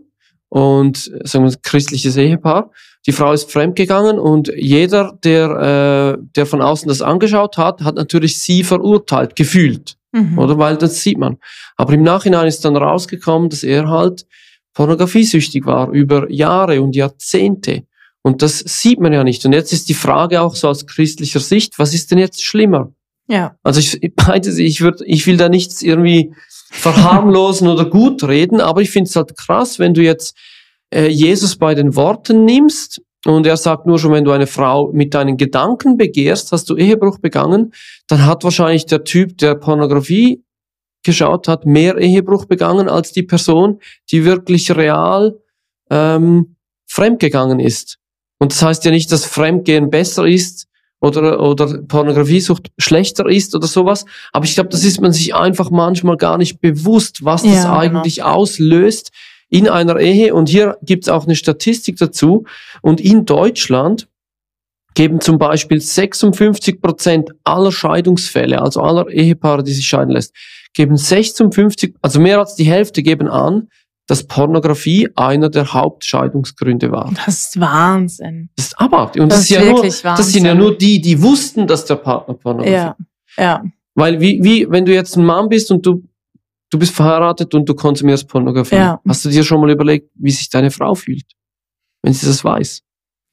und 0.48 1.10
sagen 1.24 1.44
wir 1.44 1.54
christliches 1.62 2.16
Ehepaar. 2.16 2.70
Die 3.06 3.12
Frau 3.12 3.32
ist 3.32 3.50
fremdgegangen 3.50 4.18
und 4.18 4.52
jeder, 4.54 5.16
der, 5.24 6.18
äh, 6.18 6.22
der 6.34 6.46
von 6.46 6.60
außen 6.60 6.88
das 6.88 7.02
angeschaut 7.02 7.56
hat, 7.56 7.82
hat 7.82 7.94
natürlich 7.94 8.38
sie 8.38 8.64
verurteilt, 8.64 9.36
gefühlt. 9.36 9.96
Mhm. 10.16 10.38
Oder 10.38 10.58
weil 10.58 10.76
das 10.76 11.02
sieht 11.02 11.18
man. 11.18 11.36
Aber 11.76 11.92
im 11.92 12.02
Nachhinein 12.02 12.46
ist 12.46 12.64
dann 12.64 12.76
rausgekommen, 12.76 13.50
dass 13.50 13.62
er 13.62 13.88
halt 13.88 14.26
pornografiesüchtig 14.72 15.66
war 15.66 15.90
über 15.90 16.30
Jahre 16.30 16.80
und 16.82 16.96
Jahrzehnte. 16.96 17.84
Und 18.22 18.42
das 18.42 18.58
sieht 18.58 18.98
man 18.98 19.12
ja 19.12 19.24
nicht. 19.24 19.44
Und 19.44 19.52
jetzt 19.52 19.72
ist 19.72 19.88
die 19.88 19.94
Frage 19.94 20.40
auch 20.40 20.56
so 20.56 20.68
aus 20.68 20.86
christlicher 20.86 21.40
Sicht, 21.40 21.78
was 21.78 21.94
ist 21.94 22.10
denn 22.10 22.18
jetzt 22.18 22.42
schlimmer? 22.42 22.92
Ja. 23.28 23.56
Also 23.62 23.80
ich, 23.80 24.02
ich, 24.02 24.80
würd, 24.80 25.02
ich 25.04 25.26
will 25.26 25.36
da 25.36 25.48
nichts 25.48 25.82
irgendwie 25.82 26.32
verharmlosen 26.70 27.68
oder 27.68 27.84
gut 27.84 28.24
reden, 28.24 28.60
aber 28.60 28.82
ich 28.82 28.90
finde 28.90 29.08
es 29.08 29.16
halt 29.16 29.36
krass, 29.36 29.78
wenn 29.78 29.94
du 29.94 30.02
jetzt 30.02 30.36
äh, 30.92 31.08
Jesus 31.08 31.56
bei 31.56 31.74
den 31.74 31.94
Worten 31.96 32.44
nimmst 32.44 33.00
und 33.26 33.46
er 33.46 33.56
sagt 33.56 33.86
nur 33.86 33.98
schon, 33.98 34.12
wenn 34.12 34.24
du 34.24 34.30
eine 34.30 34.46
Frau 34.46 34.92
mit 34.92 35.14
deinen 35.14 35.36
Gedanken 35.36 35.96
begehrst, 35.96 36.52
hast 36.52 36.70
du 36.70 36.76
Ehebruch 36.76 37.18
begangen, 37.18 37.72
dann 38.08 38.24
hat 38.24 38.44
wahrscheinlich 38.44 38.86
der 38.86 39.04
Typ, 39.04 39.38
der 39.38 39.56
Pornografie 39.56 40.44
geschaut 41.02 41.48
hat, 41.48 41.66
mehr 41.66 41.96
Ehebruch 41.98 42.44
begangen 42.46 42.88
als 42.88 43.12
die 43.12 43.22
Person, 43.22 43.80
die 44.10 44.24
wirklich 44.24 44.70
real 44.76 45.38
ähm, 45.90 46.56
fremdgegangen 46.86 47.60
ist. 47.60 47.98
Und 48.38 48.52
das 48.52 48.62
heißt 48.62 48.84
ja 48.84 48.90
nicht, 48.90 49.10
dass 49.10 49.24
Fremdgehen 49.24 49.90
besser 49.90 50.26
ist 50.26 50.68
oder, 51.00 51.40
oder 51.40 51.78
Pornografiesucht 51.82 52.70
schlechter 52.78 53.26
ist 53.28 53.54
oder 53.54 53.66
sowas. 53.66 54.04
Aber 54.32 54.44
ich 54.44 54.54
glaube, 54.54 54.70
das 54.70 54.84
ist 54.84 55.00
man 55.00 55.12
sich 55.12 55.34
einfach 55.34 55.70
manchmal 55.70 56.16
gar 56.16 56.38
nicht 56.38 56.60
bewusst, 56.60 57.24
was 57.24 57.42
das 57.42 57.54
ja, 57.54 57.62
genau. 57.62 57.78
eigentlich 57.78 58.16
genau. 58.16 58.34
auslöst 58.34 59.10
in 59.48 59.68
einer 59.68 59.98
Ehe. 59.98 60.34
Und 60.34 60.48
hier 60.48 60.78
gibt 60.82 61.04
es 61.04 61.08
auch 61.08 61.24
eine 61.24 61.36
Statistik 61.36 61.96
dazu. 61.96 62.44
Und 62.82 63.00
in 63.00 63.24
Deutschland 63.24 64.08
geben 64.94 65.20
zum 65.20 65.38
Beispiel 65.38 65.80
56 65.80 66.80
Prozent 66.80 67.30
aller 67.44 67.70
Scheidungsfälle, 67.70 68.60
also 68.60 68.80
aller 68.80 69.08
Ehepaare, 69.08 69.62
die 69.62 69.72
sich 69.72 69.86
scheiden 69.86 70.10
lässt, 70.10 70.34
geben 70.74 70.96
56, 70.96 71.94
also 72.02 72.20
mehr 72.20 72.38
als 72.38 72.54
die 72.54 72.64
Hälfte 72.64 73.02
geben 73.02 73.28
an, 73.28 73.68
dass 74.06 74.24
Pornografie 74.24 75.08
einer 75.16 75.50
der 75.50 75.72
Hauptscheidungsgründe 75.72 76.92
war. 76.92 77.12
Das 77.26 77.48
ist 77.48 77.60
Wahnsinn. 77.60 78.50
Das 78.56 78.66
ist 78.66 78.78
abartig. 78.78 79.20
Und 79.20 79.30
das, 79.30 79.48
das 79.48 79.50
ist, 79.50 79.56
ja 79.56 79.64
nur, 79.64 79.82
das 79.82 80.32
sind 80.32 80.44
ja 80.44 80.54
nur 80.54 80.76
die, 80.76 81.00
die 81.00 81.20
wussten, 81.20 81.66
dass 81.66 81.84
der 81.84 81.96
Partner 81.96 82.34
Pornografie. 82.34 82.72
Ja, 82.72 82.96
ja. 83.36 83.64
Weil 83.94 84.20
wie, 84.20 84.42
wie, 84.42 84.70
wenn 84.70 84.84
du 84.84 84.94
jetzt 84.94 85.16
ein 85.16 85.24
Mann 85.24 85.48
bist 85.48 85.70
und 85.70 85.84
du, 85.84 86.04
du 86.70 86.78
bist 86.78 86.94
verheiratet 86.94 87.54
und 87.54 87.68
du 87.68 87.74
konsumierst 87.74 88.28
Pornografie, 88.28 88.76
ja. 88.76 89.00
hast 89.06 89.24
du 89.24 89.28
dir 89.28 89.44
schon 89.44 89.60
mal 89.60 89.70
überlegt, 89.70 90.10
wie 90.14 90.30
sich 90.30 90.48
deine 90.48 90.70
Frau 90.70 90.94
fühlt, 90.94 91.26
wenn 92.02 92.12
sie 92.12 92.26
das 92.26 92.44
weiß? 92.44 92.82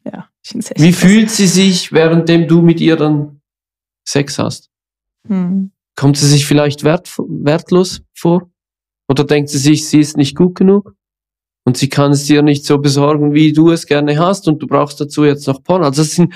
Ja. 0.06 0.30
Wie 0.76 0.94
fühlt 0.94 1.30
sie 1.30 1.48
sich, 1.48 1.92
währenddem 1.92 2.48
du 2.48 2.62
mit 2.62 2.82
ihr 2.82 2.98
dann 2.98 3.42
Sex 4.08 4.38
hast? 4.40 4.70
Hm. 5.28 5.72
Kommt 5.96 6.18
sie 6.18 6.28
sich 6.28 6.46
vielleicht 6.46 6.84
wert, 6.84 7.10
wertlos 7.18 8.02
vor? 8.14 8.50
Oder 9.08 9.24
denkt 9.24 9.50
sie 9.50 9.58
sich, 9.58 9.88
sie 9.88 10.00
ist 10.00 10.18
nicht 10.18 10.36
gut 10.36 10.56
genug? 10.56 10.96
Und 11.66 11.78
sie 11.78 11.88
kann 11.88 12.12
es 12.12 12.26
dir 12.26 12.42
nicht 12.42 12.66
so 12.66 12.78
besorgen, 12.78 13.34
wie 13.34 13.54
du 13.54 13.72
es 13.72 13.86
gerne 13.86 14.20
hast 14.20 14.48
und 14.48 14.62
du 14.62 14.68
brauchst 14.68 15.00
dazu 15.00 15.24
jetzt 15.24 15.48
noch 15.48 15.64
Porn. 15.64 15.84
Also 15.84 16.02
das 16.02 16.12
sind 16.12 16.34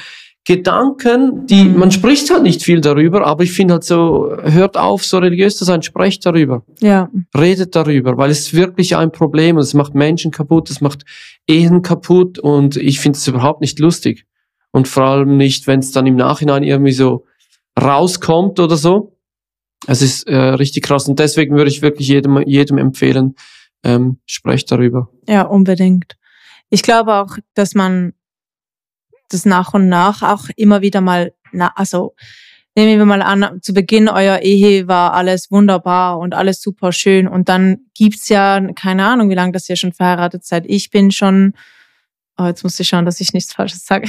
Gedanken, 0.48 1.46
die, 1.46 1.66
mhm. 1.66 1.78
man 1.78 1.92
spricht 1.92 2.32
halt 2.32 2.44
nicht 2.44 2.64
viel 2.64 2.80
darüber, 2.80 3.28
aber 3.28 3.44
ich 3.44 3.52
finde 3.52 3.74
halt 3.74 3.84
so, 3.84 4.34
hört 4.44 4.78
auf, 4.78 5.04
so 5.04 5.18
religiös 5.18 5.58
zu 5.58 5.66
sein, 5.66 5.82
sprecht 5.82 6.26
darüber. 6.26 6.64
Ja. 6.80 7.10
Redet 7.38 7.76
darüber, 7.76 8.16
weil 8.16 8.32
es 8.32 8.40
ist 8.40 8.54
wirklich 8.54 8.96
ein 8.96 9.12
Problem 9.12 9.58
und 9.58 9.64
es 9.64 9.74
macht 9.74 9.94
Menschen 9.94 10.32
kaputt, 10.32 10.70
es 10.70 10.80
macht 10.80 11.04
Ehen 11.48 11.82
kaputt 11.82 12.40
und 12.40 12.78
ich 12.78 13.02
finde 13.02 13.18
es 13.18 13.28
überhaupt 13.28 13.60
nicht 13.60 13.78
lustig. 13.80 14.26
Und 14.72 14.88
vor 14.88 15.04
allem 15.04 15.36
nicht, 15.36 15.68
wenn 15.68 15.82
es 15.82 15.92
dann 15.92 16.08
im 16.08 16.16
Nachhinein 16.16 16.64
irgendwie 16.64 16.94
so 16.94 17.26
rauskommt 17.78 18.62
oder 18.62 18.78
so. 18.78 19.18
es 19.86 20.02
ist 20.02 20.30
äh, 20.30 20.38
richtig 20.38 20.84
krass 20.84 21.10
und 21.10 21.20
deswegen 21.20 21.58
würde 21.58 21.70
ich 21.70 21.82
wirklich 21.82 22.08
jedem, 22.08 22.42
jedem 22.48 22.78
empfehlen, 22.78 23.36
ähm, 23.84 24.20
sprecht 24.26 24.72
darüber. 24.72 25.10
Ja, 25.28 25.42
unbedingt. 25.42 26.16
Ich 26.70 26.84
glaube 26.84 27.16
auch, 27.16 27.38
dass 27.54 27.76
man 27.76 28.14
das 29.30 29.46
nach 29.46 29.74
und 29.74 29.90
nach 29.90 30.24
auch 30.24 30.46
immer 30.56 30.82
wieder 30.82 31.02
mal, 31.02 31.34
na, 31.52 31.72
also 31.76 32.16
nehmen 32.76 33.00
wir 33.00 33.06
mal 33.06 33.22
an, 33.24 33.60
zu 33.62 33.74
Beginn 33.74 34.08
eurer 34.08 34.44
Ehe 34.44 34.88
war 34.88 35.14
alles 35.14 35.50
wunderbar 35.50 36.20
und 36.20 36.36
alles 36.36 36.62
super 36.62 36.92
schön 36.92 37.28
und 37.28 37.50
dann 37.50 37.88
gibt's 37.96 38.30
ja, 38.30 38.62
keine 38.74 39.06
Ahnung, 39.06 39.30
wie 39.30 39.36
lange 39.36 39.52
das 39.52 39.68
ihr 39.68 39.76
schon 39.76 39.94
verheiratet 39.94 40.46
seid. 40.46 40.66
Ich 40.68 40.92
bin 40.92 41.12
schon, 41.12 41.54
oh, 42.38 42.46
jetzt 42.46 42.64
muss 42.64 42.80
ich 42.80 42.88
schauen, 42.88 43.06
dass 43.06 43.20
ich 43.20 43.34
nichts 43.34 43.54
Falsches 43.54 43.86
sage, 43.86 44.08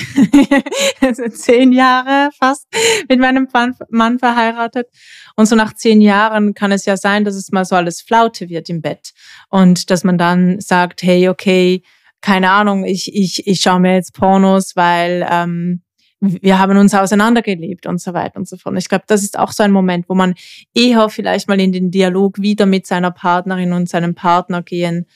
also 1.00 1.26
zehn 1.28 1.72
Jahre 1.72 2.30
fast 2.38 2.66
mit 3.08 3.18
meinem 3.20 3.48
Mann 3.88 4.18
verheiratet. 4.18 4.88
Und 5.34 5.46
so 5.46 5.56
nach 5.56 5.72
zehn 5.72 6.02
Jahren 6.02 6.52
kann 6.52 6.70
es 6.70 6.84
ja 6.84 6.98
sein, 6.98 7.24
dass 7.24 7.36
es 7.36 7.50
mal 7.50 7.64
so 7.64 7.74
alles 7.74 8.02
Flaute 8.02 8.50
wird 8.50 8.68
im 8.68 8.82
Bett 8.82 9.12
und 9.48 9.90
dass 9.90 10.04
man 10.04 10.18
dann 10.18 10.60
sagt, 10.60 11.02
hey, 11.02 11.30
okay, 11.30 11.82
keine 12.20 12.50
Ahnung, 12.50 12.84
ich, 12.84 13.14
ich, 13.14 13.46
ich 13.46 13.60
schaue 13.60 13.80
mir 13.80 13.94
jetzt 13.94 14.14
Pornos, 14.14 14.74
weil 14.76 15.26
ähm, 15.30 15.82
wir 16.20 16.58
haben 16.58 16.76
uns 16.76 16.94
auseinandergelebt 16.94 17.86
und 17.86 18.00
so 18.00 18.12
weiter 18.12 18.38
und 18.38 18.48
so 18.48 18.56
fort. 18.56 18.76
Ich 18.76 18.88
glaube, 18.88 19.04
das 19.06 19.22
ist 19.22 19.38
auch 19.38 19.52
so 19.52 19.62
ein 19.62 19.70
Moment, 19.70 20.08
wo 20.08 20.14
man 20.14 20.34
eher 20.74 21.08
vielleicht 21.10 21.48
mal 21.48 21.60
in 21.60 21.72
den 21.72 21.90
Dialog 21.90 22.40
wieder 22.40 22.66
mit 22.66 22.86
seiner 22.86 23.12
Partnerin 23.12 23.72
und 23.72 23.88
seinem 23.88 24.14
Partner 24.14 24.62
gehen 24.62 25.06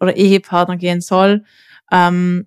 oder 0.00 0.16
Ehepartner 0.16 0.76
gehen 0.76 1.00
soll. 1.00 1.44
Ähm, 1.90 2.46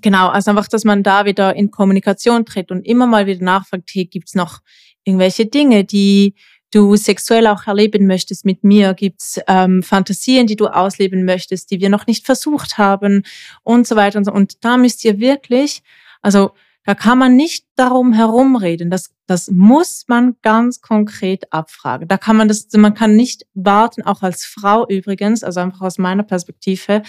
genau, 0.00 0.28
also 0.28 0.50
einfach, 0.50 0.68
dass 0.68 0.84
man 0.84 1.02
da 1.02 1.24
wieder 1.24 1.56
in 1.56 1.70
Kommunikation 1.70 2.44
tritt 2.44 2.70
und 2.70 2.86
immer 2.86 3.06
mal 3.06 3.26
wieder 3.26 3.44
nachfragt, 3.44 3.90
hey, 3.92 4.04
gibt's 4.04 4.34
noch 4.34 4.60
irgendwelche 5.04 5.46
Dinge, 5.46 5.84
die 5.84 6.34
du 6.70 6.96
sexuell 6.96 7.46
auch 7.46 7.66
erleben 7.66 8.06
möchtest 8.06 8.44
mit 8.44 8.64
mir, 8.64 8.94
gibt's 8.94 9.40
ähm, 9.46 9.82
Fantasien, 9.82 10.46
die 10.46 10.56
du 10.56 10.68
ausleben 10.68 11.24
möchtest, 11.24 11.70
die 11.70 11.80
wir 11.80 11.88
noch 11.88 12.06
nicht 12.06 12.26
versucht 12.26 12.78
haben 12.78 13.22
und 13.62 13.86
so 13.86 13.96
weiter 13.96 14.18
und 14.18 14.24
so. 14.24 14.32
Und 14.32 14.64
da 14.64 14.76
müsst 14.76 15.04
ihr 15.04 15.18
wirklich, 15.18 15.82
also 16.22 16.52
da 16.84 16.94
kann 16.94 17.18
man 17.18 17.36
nicht 17.36 17.66
darum 17.76 18.12
herumreden. 18.12 18.90
Das, 18.90 19.10
das 19.26 19.50
muss 19.50 20.04
man 20.08 20.36
ganz 20.42 20.80
konkret 20.80 21.52
abfragen. 21.52 22.08
Da 22.08 22.18
kann 22.18 22.36
man 22.36 22.48
das, 22.48 22.66
man 22.74 22.94
kann 22.94 23.16
nicht 23.16 23.46
warten, 23.54 24.02
auch 24.02 24.22
als 24.22 24.44
Frau 24.44 24.88
übrigens, 24.88 25.44
also 25.44 25.60
einfach 25.60 25.82
aus 25.82 25.98
meiner 25.98 26.22
Perspektive, 26.22 27.02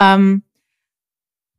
ähm, 0.00 0.43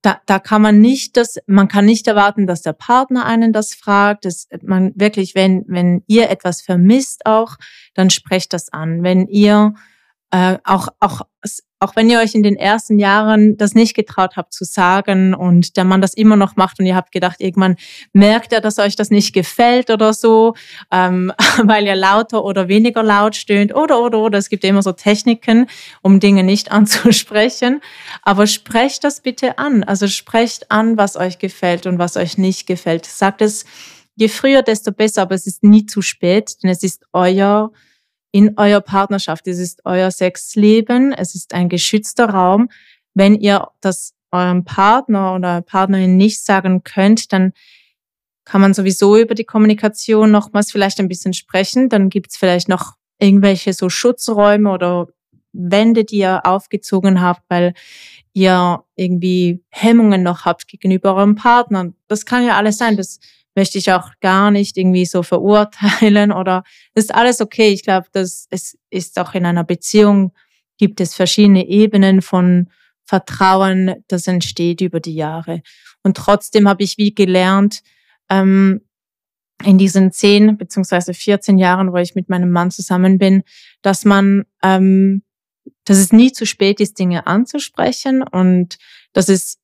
da, 0.06 0.22
da 0.28 0.38
kann 0.38 0.62
man 0.62 0.80
nicht 0.80 1.18
das, 1.18 1.39
man 1.48 1.68
kann 1.68 1.86
nicht 1.86 2.08
erwarten, 2.08 2.46
dass 2.46 2.62
der 2.62 2.74
Partner 2.74 3.26
einen 3.26 3.54
das 3.54 3.74
fragt. 3.74 4.26
Das, 4.26 4.48
man 4.62 4.91
wirklich, 4.96 5.34
wenn, 5.34 5.65
wenn 5.68 6.04
ihr 6.06 6.30
etwas 6.30 6.62
vermisst 6.62 7.26
auch, 7.26 7.56
dann 7.96 8.12
sprecht 8.12 8.54
das 8.54 8.72
an. 8.72 9.02
Wenn 9.02 9.28
ihr 9.28 9.74
äh, 10.30 10.60
auch, 10.63 10.89
auch 11.00 11.22
auch 11.86 11.95
wenn 11.95 12.10
ihr 12.10 12.19
euch 12.19 12.34
in 12.34 12.41
den 12.41 12.56
ersten 12.56 12.98
Jahren 12.98 13.58
das 13.58 13.76
nicht 13.76 13.93
getraut 13.93 14.38
habt 14.38 14.54
zu 14.54 14.63
sagen 14.63 15.36
und 15.36 15.78
der 15.78 15.84
Mann 15.84 16.02
das 16.02 16.15
immer 16.15 16.36
noch 16.36 16.56
macht 16.56 16.80
und 16.80 16.88
ihr 16.88 16.95
habt 16.95 17.12
gedacht, 17.12 17.36
irgendwann 17.39 17.76
merkt 18.12 18.54
er, 18.54 18.60
dass 18.60 18.80
euch 18.80 18.95
das 18.95 19.12
nicht 19.12 19.34
gefällt 19.34 19.91
oder 19.91 20.12
so, 20.12 20.56
ähm, 20.91 21.32
weil 21.63 21.86
ihr 21.86 21.95
lauter 21.95 22.43
oder 22.43 22.67
weniger 22.67 23.04
laut 23.04 23.36
stöhnt 23.36 23.76
oder, 23.76 24.02
oder, 24.02 24.17
oder. 24.17 24.39
Es 24.39 24.50
gibt 24.50 24.63
immer 24.63 24.82
so 24.82 24.93
Techniken, 24.93 25.67
um 26.02 26.19
Dinge 26.19 26.43
nicht 26.43 26.71
anzusprechen. 26.71 27.82
Aber 28.24 28.48
sprecht 28.48 29.04
das 29.04 29.21
bitte 29.21 29.60
an. 29.60 29.84
Also 29.84 30.08
sprecht 30.08 30.71
an, 30.71 30.98
was 30.98 31.15
euch 31.17 31.38
gefällt 31.38 31.86
und 31.86 32.00
was 32.00 32.17
euch 32.17 32.39
nicht 32.39 32.65
gefällt. 32.65 33.06
Sagt 33.06 33.43
es 33.43 33.63
je 34.15 34.28
früher, 34.28 34.63
desto 34.63 34.91
besser, 34.91 35.21
aber 35.21 35.36
es 35.36 35.45
ist 35.45 35.63
nie 35.63 35.86
zu 35.86 36.02
spät, 36.02 36.63
denn 36.63 36.71
es 36.71 36.82
ist 36.82 37.04
euer 37.13 37.71
in 38.36 38.58
eurer 38.58 38.82
Partnerschaft. 38.82 39.48
Es 39.48 39.60
ist 39.60 39.80
euer 39.86 40.12
Sexleben, 40.12 41.13
es 41.13 41.36
ist 41.36 41.54
ein 41.54 41.69
geschützter 41.69 42.32
Raum. 42.32 42.67
Wenn 43.13 43.34
ihr 43.34 43.69
das 43.80 44.13
eurem 44.30 44.65
Partner 44.65 45.36
oder 45.36 45.62
Partnerin 45.62 46.17
nicht 46.17 46.43
sagen 46.43 46.84
könnt, 46.84 47.32
dann 47.32 47.54
kann 48.43 48.60
man 48.60 48.74
sowieso 48.74 49.15
über 49.15 49.36
die 49.36 49.45
Kommunikation 49.45 50.32
nochmals 50.32 50.69
vielleicht 50.69 51.00
ein 51.00 51.08
bisschen 51.08 51.32
sprechen. 51.32 51.88
Dann 51.88 52.10
gibt's 52.10 52.36
vielleicht 52.36 52.67
noch 52.67 52.95
irgendwelche 53.19 53.71
so 53.71 53.88
Schutzräume 53.88 54.69
oder 54.69 55.08
Wände, 55.54 56.04
die 56.04 56.17
ihr 56.17 56.45
aufgezogen 56.45 57.21
habt, 57.21 57.43
weil 57.48 57.74
ihr 58.34 58.84
irgendwie 58.98 59.63
Hemmungen 59.69 60.24
noch 60.24 60.43
habt 60.43 60.67
gegenüber 60.67 61.15
eurem 61.15 61.36
Partner. 61.36 61.93
Das 62.10 62.26
kann 62.26 62.45
ja 62.45 62.58
alles 62.58 62.80
sein. 62.80 62.98
Das 62.98 63.21
möchte 63.56 63.78
ich 63.78 63.91
auch 63.91 64.12
gar 64.22 64.52
nicht 64.52 64.78
irgendwie 64.78 65.06
so 65.06 65.24
verurteilen 65.24 66.32
oder 66.32 66.63
ist 66.94 67.13
alles 67.13 67.41
okay. 67.41 67.70
Ich 67.70 67.84
glaube, 67.84 68.08
dass 68.12 68.48
es 68.50 68.78
ist 68.89 69.18
auch 69.20 69.34
in 69.34 69.46
einer 69.46 69.63
Beziehung 69.63 70.34
gibt 70.78 71.00
es 71.00 71.15
verschiedene 71.15 71.68
Ebenen 71.68 72.22
von 72.22 72.70
Vertrauen, 73.06 74.04
das 74.08 74.28
entsteht 74.28 74.82
über 74.82 75.00
die 75.00 75.15
Jahre. 75.15 75.62
Und 76.04 76.18
trotzdem 76.18 76.68
habe 76.68 76.84
ich 76.84 76.98
wie 76.98 77.13
gelernt, 77.13 77.82
ähm, 78.30 78.82
in 79.63 79.78
diesen 79.78 80.12
zehn 80.12 80.58
beziehungsweise 80.58 81.13
14 81.13 81.58
Jahren, 81.58 81.94
wo 81.94 81.98
ich 81.98 82.15
mit 82.15 82.30
meinem 82.30 82.52
Mann 82.52 82.72
zusammen 82.72 83.18
bin, 83.18 83.44
dass 83.82 84.04
man, 84.04 84.44
ähm, 84.62 85.24
dass 85.86 85.98
es 85.98 86.12
nie 86.12 86.32
zu 86.32 86.46
spät 86.46 86.80
ist, 86.80 87.00
Dinge 87.00 87.26
anzusprechen 87.26 88.22
und 88.22 88.78
dass 89.13 89.30
es 89.30 89.60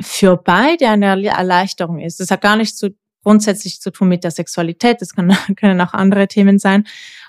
für 0.00 0.36
beide 0.36 0.88
eine 0.88 1.06
Erleichterung 1.06 2.00
ist. 2.00 2.20
Das 2.20 2.30
hat 2.30 2.40
gar 2.40 2.56
nicht 2.56 2.76
zu 2.76 2.96
grundsätzlich 3.24 3.80
zu 3.80 3.90
tun 3.90 4.08
mit 4.08 4.22
der 4.22 4.30
Sexualität. 4.30 5.00
Das 5.00 5.14
kann, 5.14 5.36
können 5.56 5.80
auch 5.80 5.94
andere 5.94 6.28
Themen 6.28 6.58
sein. 6.58 6.86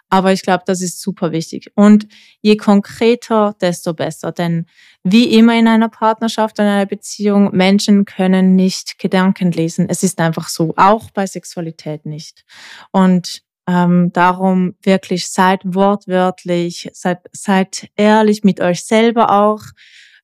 Aber 0.09 0.31
ich 0.31 0.43
glaube, 0.43 0.63
das 0.67 0.81
ist 0.81 1.01
super 1.01 1.31
wichtig. 1.31 1.71
Und 1.75 2.07
je 2.41 2.57
konkreter, 2.57 3.55
desto 3.59 3.93
besser. 3.93 4.31
Denn 4.31 4.67
wie 5.03 5.33
immer 5.35 5.57
in 5.57 5.67
einer 5.67 5.89
Partnerschaft, 5.89 6.59
in 6.59 6.65
einer 6.65 6.85
Beziehung, 6.85 7.55
Menschen 7.55 8.05
können 8.05 8.55
nicht 8.55 8.99
Gedanken 8.99 9.51
lesen. 9.51 9.87
Es 9.89 10.03
ist 10.03 10.19
einfach 10.19 10.47
so, 10.47 10.73
auch 10.77 11.09
bei 11.11 11.25
Sexualität 11.25 12.05
nicht. 12.05 12.45
Und 12.91 13.41
ähm, 13.67 14.11
darum 14.13 14.75
wirklich 14.83 15.27
seid 15.29 15.61
wortwörtlich, 15.63 16.89
seid, 16.93 17.21
seid 17.31 17.89
ehrlich 17.95 18.43
mit 18.43 18.61
euch 18.61 18.85
selber 18.85 19.31
auch. 19.31 19.63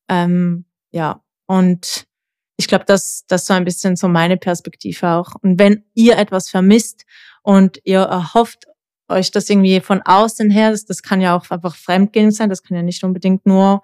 Ähm, 0.08 0.66
ja, 0.92 1.24
und 1.48 2.06
ich 2.62 2.68
glaube, 2.68 2.86
das, 2.86 3.26
das 3.28 3.48
so 3.48 3.56
ein 3.56 3.66
bisschen 3.66 3.96
so 3.96 4.08
meine 4.08 4.38
Perspektive 4.38 5.10
auch. 5.10 5.34
Und 5.42 5.58
wenn 5.58 5.84
ihr 5.96 6.20
etwas 6.20 6.48
vermisst 6.48 7.06
und 7.42 7.80
ihr 7.86 8.02
erhofft 8.02 8.68
euch 9.10 9.32
das 9.32 9.50
irgendwie 9.50 9.82
von 9.82 10.04
außen 10.04 10.52
her, 10.52 10.70
das, 10.70 10.86
das 10.86 11.02
kann 11.02 11.22
ja 11.22 11.36
auch 11.36 11.50
einfach 11.50 11.76
Fremdgehen 11.76 12.30
sein, 12.30 12.50
das 12.50 12.62
kann 12.62 12.78
ja 12.78 12.84
nicht 12.84 13.04
unbedingt 13.04 13.48
nur 13.48 13.82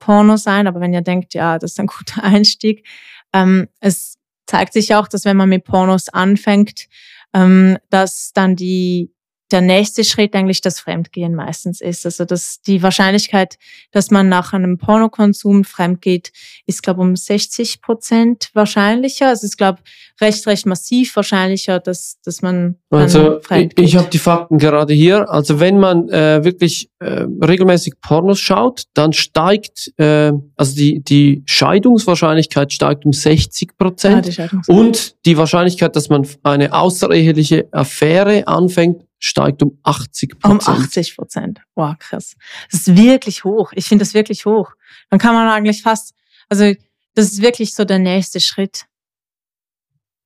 Porno 0.00 0.36
sein, 0.36 0.66
aber 0.66 0.80
wenn 0.80 0.92
ihr 0.92 1.02
denkt, 1.02 1.34
ja, 1.34 1.60
das 1.60 1.72
ist 1.72 1.80
ein 1.80 1.86
guter 1.98 2.24
Einstieg, 2.24 2.84
ähm, 3.32 3.68
es 3.78 4.16
zeigt 4.46 4.72
sich 4.72 4.92
auch, 4.96 5.06
dass 5.06 5.24
wenn 5.24 5.36
man 5.36 5.48
mit 5.48 5.62
Pornos 5.62 6.08
anfängt, 6.08 6.86
ähm, 7.32 7.78
dass 7.90 8.32
dann 8.32 8.56
die 8.56 9.12
der 9.52 9.60
nächste 9.60 10.02
Schritt 10.02 10.34
eigentlich 10.34 10.60
das 10.60 10.80
Fremdgehen 10.80 11.34
meistens 11.34 11.80
ist. 11.80 12.04
Also 12.04 12.24
dass 12.24 12.60
die 12.62 12.82
Wahrscheinlichkeit, 12.82 13.56
dass 13.92 14.10
man 14.10 14.28
nach 14.28 14.52
einem 14.52 14.76
Pornokonsum 14.78 15.64
fremdgeht, 15.64 16.32
ist, 16.66 16.82
glaube 16.82 17.02
um 17.02 17.14
60 17.14 17.80
Prozent 17.80 18.50
wahrscheinlicher. 18.54 19.28
Also 19.28 19.46
ist, 19.46 19.56
glaube 19.56 19.78
recht, 20.20 20.46
recht 20.46 20.66
massiv 20.66 21.14
wahrscheinlicher, 21.14 21.78
dass, 21.78 22.18
dass 22.24 22.42
man 22.42 22.76
Also 22.90 23.40
ich, 23.50 23.78
ich 23.78 23.96
habe 23.96 24.08
die 24.10 24.18
Fakten 24.18 24.58
gerade 24.58 24.94
hier. 24.94 25.30
Also 25.30 25.60
wenn 25.60 25.78
man 25.78 26.08
äh, 26.08 26.42
wirklich 26.42 26.90
äh, 26.98 27.26
regelmäßig 27.42 27.94
Pornos 28.00 28.40
schaut, 28.40 28.84
dann 28.94 29.12
steigt, 29.12 29.92
äh, 29.98 30.32
also 30.56 30.74
die, 30.74 31.02
die 31.02 31.42
Scheidungswahrscheinlichkeit 31.46 32.72
steigt 32.72 33.04
um 33.04 33.12
60 33.12 33.76
Prozent. 33.76 34.38
Ah, 34.40 34.48
und 34.66 35.14
die 35.24 35.36
Wahrscheinlichkeit, 35.36 35.94
dass 35.94 36.08
man 36.08 36.26
eine 36.42 36.72
außereheliche 36.72 37.68
Affäre 37.70 38.48
anfängt, 38.48 39.05
steigt 39.18 39.62
um 39.62 39.78
80 39.82 40.38
Prozent. 40.38 40.68
Um 40.68 40.84
80 40.84 41.16
Prozent. 41.16 41.60
Wow, 41.74 41.94
krass. 41.98 42.36
Das 42.70 42.80
ist 42.80 42.96
wirklich 42.96 43.44
hoch. 43.44 43.72
Ich 43.74 43.86
finde 43.86 44.04
das 44.04 44.14
wirklich 44.14 44.46
hoch. 44.46 44.72
Dann 45.10 45.18
kann 45.18 45.34
man 45.34 45.48
eigentlich 45.48 45.82
fast, 45.82 46.14
also 46.48 46.72
das 47.14 47.32
ist 47.32 47.42
wirklich 47.42 47.74
so 47.74 47.84
der 47.84 47.98
nächste 47.98 48.40
Schritt. 48.40 48.86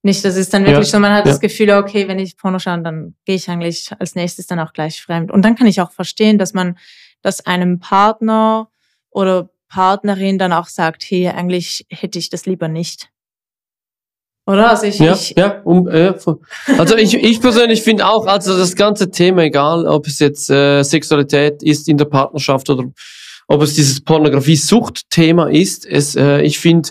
Nicht, 0.03 0.24
das 0.24 0.37
ist 0.37 0.53
dann 0.55 0.64
wirklich 0.64 0.88
ja, 0.88 0.92
so, 0.92 0.98
man 0.98 1.12
hat 1.12 1.26
ja. 1.26 1.33
das 1.33 1.40
Gefühl, 1.40 1.70
okay, 1.72 2.09
wenn 2.09 2.18
ich 2.18 2.37
Porno 2.37 2.59
schaue, 2.59 2.83
dann 2.83 3.14
gehe 3.26 3.37
ich 3.37 3.48
eigentlich 3.50 3.92
als 3.98 4.14
nächstes 4.14 4.46
dann 4.46 4.59
auch 4.59 4.72
gleich 4.72 5.00
fremd. 5.03 5.31
Und 5.31 5.42
dann 5.42 5.57
kann 5.57 5.66
ich 5.66 5.81
auch 5.81 5.92
verstehen, 5.92 6.38
dass 6.38 6.55
man, 6.55 6.79
dass 7.20 7.44
einem 7.44 7.81
Partner 7.81 8.70
oder 9.11 9.50
Partnerin 9.68 10.38
dann 10.38 10.53
auch 10.53 10.68
sagt, 10.68 11.05
hey, 11.05 11.29
eigentlich 11.29 11.87
hätte 11.90 12.18
ich 12.18 12.31
das 12.31 12.46
lieber 12.46 12.68
nicht. 12.68 13.11
Oder? 14.46 14.70
Also 14.70 14.87
ich, 14.87 14.98
ja, 14.98 15.12
ich 15.12 15.35
ja, 15.37 15.61
um, 15.64 15.87
äh, 15.88 16.14
also 16.79 16.96
ich, 16.96 17.14
ich 17.14 17.40
persönlich 17.40 17.83
finde 17.83 18.07
auch, 18.07 18.26
also 18.26 18.57
das 18.57 18.74
ganze 18.74 19.11
Thema, 19.11 19.42
egal 19.42 19.87
ob 19.87 20.07
es 20.07 20.18
jetzt 20.18 20.50
äh, 20.50 20.83
Sexualität 20.83 21.62
ist 21.62 21.88
in 21.88 21.98
der 21.98 22.07
Partnerschaft 22.07 22.68
oder 22.70 22.85
ob 23.46 23.62
es 23.62 23.74
dieses 23.74 24.00
Pornografie-Sucht-Thema 24.00 25.50
ist, 25.50 25.87
es, 25.87 26.16
äh, 26.16 26.40
ich 26.42 26.59
finde, 26.59 26.90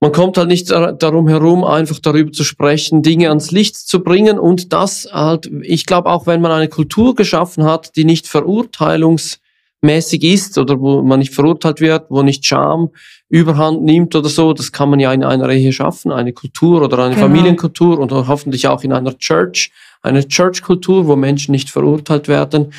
man 0.00 0.12
kommt 0.12 0.36
halt 0.36 0.48
nicht 0.48 0.70
darum 0.70 1.28
herum, 1.28 1.64
einfach 1.64 1.98
darüber 1.98 2.30
zu 2.30 2.44
sprechen, 2.44 3.02
Dinge 3.02 3.28
ans 3.28 3.52
Licht 3.52 3.76
zu 3.76 4.02
bringen 4.02 4.38
und 4.38 4.72
das 4.72 5.08
halt, 5.10 5.50
ich 5.62 5.86
glaube 5.86 6.10
auch, 6.10 6.26
wenn 6.26 6.42
man 6.42 6.52
eine 6.52 6.68
Kultur 6.68 7.14
geschaffen 7.14 7.64
hat, 7.64 7.96
die 7.96 8.04
nicht 8.04 8.26
verurteilungsmäßig 8.26 10.22
ist 10.22 10.58
oder 10.58 10.78
wo 10.78 11.00
man 11.00 11.20
nicht 11.20 11.32
verurteilt 11.32 11.80
wird, 11.80 12.10
wo 12.10 12.22
nicht 12.22 12.44
Scham 12.44 12.90
überhand 13.28 13.82
nimmt 13.82 14.14
oder 14.14 14.28
so, 14.28 14.52
das 14.52 14.70
kann 14.70 14.90
man 14.90 15.00
ja 15.00 15.12
in 15.12 15.24
einer 15.24 15.48
Ehe 15.48 15.72
schaffen, 15.72 16.12
eine 16.12 16.32
Kultur 16.32 16.82
oder 16.82 16.98
eine 16.98 17.14
genau. 17.14 17.26
Familienkultur 17.26 17.98
und 17.98 18.12
hoffentlich 18.12 18.68
auch 18.68 18.84
in 18.84 18.92
einer 18.92 19.16
Church, 19.18 19.72
eine 20.02 20.26
Church-Kultur, 20.26 21.06
wo 21.06 21.16
Menschen 21.16 21.52
nicht 21.52 21.70
verurteilt 21.70 22.28
werden. 22.28 22.72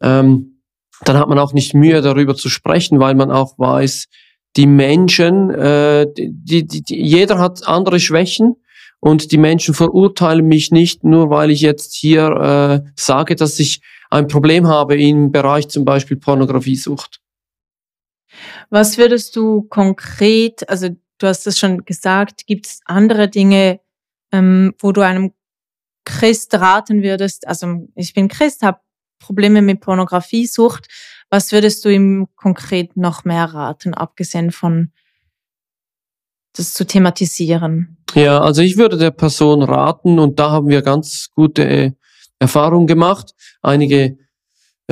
Ähm, 0.00 0.60
dann 1.04 1.16
hat 1.16 1.28
man 1.28 1.38
auch 1.38 1.52
nicht 1.52 1.74
Mühe 1.74 2.00
darüber 2.00 2.34
zu 2.34 2.48
sprechen, 2.48 3.00
weil 3.00 3.14
man 3.14 3.30
auch 3.30 3.58
weiß, 3.58 4.08
die 4.56 4.66
Menschen, 4.66 5.50
äh, 5.50 6.06
die, 6.12 6.66
die, 6.66 6.82
die, 6.82 7.02
jeder 7.02 7.38
hat 7.38 7.66
andere 7.66 7.98
Schwächen 7.98 8.56
und 9.00 9.32
die 9.32 9.38
Menschen 9.38 9.74
verurteilen 9.74 10.46
mich 10.46 10.70
nicht 10.70 11.04
nur, 11.04 11.30
weil 11.30 11.50
ich 11.50 11.60
jetzt 11.60 11.94
hier 11.94 12.84
äh, 12.84 12.90
sage, 12.94 13.34
dass 13.34 13.58
ich 13.58 13.80
ein 14.10 14.28
Problem 14.28 14.66
habe 14.66 15.00
im 15.00 15.32
Bereich 15.32 15.68
zum 15.68 15.84
Beispiel 15.84 16.18
Pornografiesucht. 16.18 17.21
Was 18.70 18.98
würdest 18.98 19.36
du 19.36 19.62
konkret, 19.62 20.68
also 20.68 20.88
du 21.18 21.26
hast 21.26 21.46
es 21.46 21.58
schon 21.58 21.84
gesagt, 21.84 22.46
gibt 22.46 22.66
es 22.66 22.80
andere 22.84 23.28
Dinge, 23.28 23.80
ähm, 24.32 24.74
wo 24.78 24.92
du 24.92 25.00
einem 25.02 25.32
Christ 26.04 26.54
raten 26.54 27.02
würdest? 27.02 27.46
Also 27.46 27.88
ich 27.94 28.14
bin 28.14 28.28
Christ, 28.28 28.62
habe 28.62 28.80
Probleme 29.18 29.62
mit 29.62 29.80
Pornografiesucht. 29.80 30.88
Was 31.30 31.52
würdest 31.52 31.84
du 31.84 31.88
ihm 31.88 32.28
konkret 32.34 32.96
noch 32.96 33.24
mehr 33.24 33.44
raten, 33.44 33.94
abgesehen 33.94 34.50
von 34.50 34.92
das 36.54 36.74
zu 36.74 36.84
thematisieren? 36.84 37.96
Ja, 38.14 38.40
also 38.40 38.60
ich 38.60 38.76
würde 38.76 38.98
der 38.98 39.10
Person 39.10 39.62
raten, 39.62 40.18
und 40.18 40.38
da 40.38 40.50
haben 40.50 40.68
wir 40.68 40.82
ganz 40.82 41.30
gute 41.34 41.94
Erfahrungen 42.38 42.86
gemacht. 42.86 43.32
Einige 43.62 44.18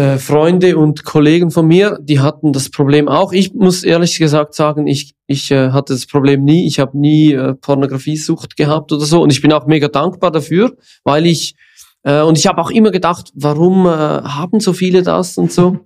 äh, 0.00 0.18
Freunde 0.18 0.78
und 0.78 1.04
Kollegen 1.04 1.50
von 1.50 1.66
mir, 1.66 1.98
die 2.00 2.20
hatten 2.20 2.54
das 2.54 2.70
Problem 2.70 3.06
auch. 3.06 3.32
Ich 3.32 3.52
muss 3.52 3.84
ehrlich 3.84 4.18
gesagt 4.18 4.54
sagen, 4.54 4.86
ich, 4.86 5.14
ich 5.26 5.50
äh, 5.50 5.72
hatte 5.72 5.92
das 5.92 6.06
Problem 6.06 6.42
nie. 6.42 6.66
Ich 6.66 6.80
habe 6.80 6.98
nie 6.98 7.34
äh, 7.34 7.54
Pornografiesucht 7.54 8.56
gehabt 8.56 8.92
oder 8.92 9.04
so. 9.04 9.20
Und 9.20 9.30
ich 9.30 9.42
bin 9.42 9.52
auch 9.52 9.66
mega 9.66 9.88
dankbar 9.88 10.30
dafür, 10.30 10.74
weil 11.04 11.26
ich, 11.26 11.54
äh, 12.02 12.22
und 12.22 12.38
ich 12.38 12.46
habe 12.46 12.62
auch 12.62 12.70
immer 12.70 12.90
gedacht, 12.90 13.30
warum 13.34 13.84
äh, 13.84 13.90
haben 13.90 14.60
so 14.60 14.72
viele 14.72 15.02
das 15.02 15.36
und 15.36 15.52
so. 15.52 15.80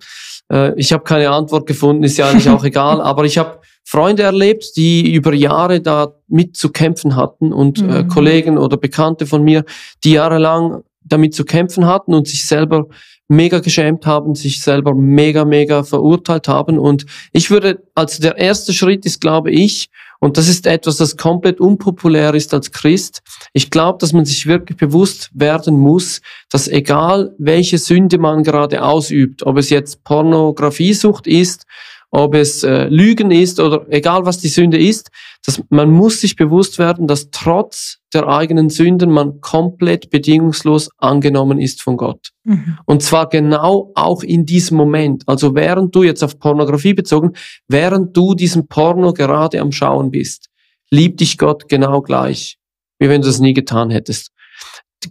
Äh, 0.49 0.79
ich 0.79 0.93
habe 0.93 1.03
keine 1.03 1.29
Antwort 1.31 1.67
gefunden, 1.67 2.03
ist 2.03 2.17
ja 2.17 2.29
eigentlich 2.29 2.49
auch 2.49 2.63
egal, 2.63 3.01
aber 3.01 3.25
ich 3.25 3.37
habe 3.37 3.59
Freunde 3.83 4.23
erlebt, 4.23 4.77
die 4.77 5.13
über 5.13 5.33
Jahre 5.33 5.81
da 5.81 6.13
mit 6.29 6.55
zu 6.55 6.69
kämpfen 6.69 7.17
hatten 7.17 7.51
und 7.51 7.79
äh, 7.79 7.83
mhm. 7.83 7.91
äh, 7.91 8.03
Kollegen 8.05 8.57
oder 8.57 8.77
Bekannte 8.77 9.25
von 9.25 9.43
mir, 9.43 9.65
die 10.05 10.13
jahrelang 10.13 10.83
damit 11.03 11.35
zu 11.35 11.45
kämpfen 11.45 11.85
hatten 11.85 12.13
und 12.13 12.27
sich 12.27 12.47
selber 12.47 12.87
mega 13.27 13.59
geschämt 13.59 14.05
haben, 14.05 14.35
sich 14.35 14.61
selber 14.61 14.93
mega, 14.93 15.45
mega 15.45 15.83
verurteilt 15.83 16.47
haben. 16.47 16.77
Und 16.77 17.05
ich 17.31 17.49
würde, 17.49 17.83
also 17.95 18.21
der 18.21 18.37
erste 18.37 18.73
Schritt 18.73 19.05
ist, 19.05 19.21
glaube 19.21 19.51
ich, 19.51 19.89
und 20.19 20.37
das 20.37 20.47
ist 20.47 20.65
etwas, 20.65 20.97
das 20.97 21.17
komplett 21.17 21.59
unpopulär 21.59 22.33
ist 22.33 22.53
als 22.53 22.71
Christ. 22.71 23.21
Ich 23.53 23.69
glaube, 23.69 23.99
dass 23.99 24.13
man 24.13 24.25
sich 24.25 24.47
wirklich 24.47 24.77
bewusst 24.77 25.29
werden 25.33 25.77
muss, 25.77 26.21
dass 26.49 26.67
egal 26.67 27.35
welche 27.37 27.77
Sünde 27.77 28.17
man 28.17 28.43
gerade 28.43 28.81
ausübt, 28.83 29.43
ob 29.43 29.57
es 29.57 29.69
jetzt 29.69 30.03
Pornografiesucht 30.03 31.27
ist, 31.27 31.65
ob 32.15 32.33
es 32.33 32.63
äh, 32.63 32.87
Lügen 32.87 33.29
ist 33.29 33.59
oder 33.59 33.85
egal 33.89 34.25
was 34.25 34.37
die 34.37 34.47
Sünde 34.47 34.79
ist, 34.79 35.09
dass 35.45 35.61
man 35.69 35.91
muss 35.91 36.21
sich 36.21 36.37
bewusst 36.37 36.79
werden, 36.79 37.07
dass 37.07 37.29
trotz 37.29 37.97
der 38.13 38.29
eigenen 38.29 38.69
Sünden 38.69 39.11
man 39.11 39.41
komplett 39.41 40.09
bedingungslos 40.11 40.89
angenommen 40.97 41.59
ist 41.59 41.81
von 41.81 41.97
Gott. 41.97 42.29
Mhm. 42.45 42.77
Und 42.85 43.03
zwar 43.03 43.27
genau 43.27 43.91
auch 43.95 44.23
in 44.23 44.45
diesem 44.45 44.77
Moment. 44.77 45.23
Also 45.27 45.55
während 45.55 45.93
du 45.93 46.03
jetzt 46.03 46.23
auf 46.23 46.39
Pornografie 46.39 46.93
bezogen, 46.93 47.33
während 47.67 48.15
du 48.15 48.33
diesen 48.33 48.69
Porno 48.69 49.11
gerade 49.11 49.59
am 49.59 49.73
Schauen 49.73 50.09
bist, 50.09 50.47
liebt 50.89 51.19
dich 51.19 51.37
Gott 51.37 51.67
genau 51.67 52.01
gleich, 52.01 52.57
wie 52.97 53.09
wenn 53.09 53.21
du 53.21 53.27
das 53.27 53.41
nie 53.41 53.53
getan 53.53 53.89
hättest. 53.89 54.31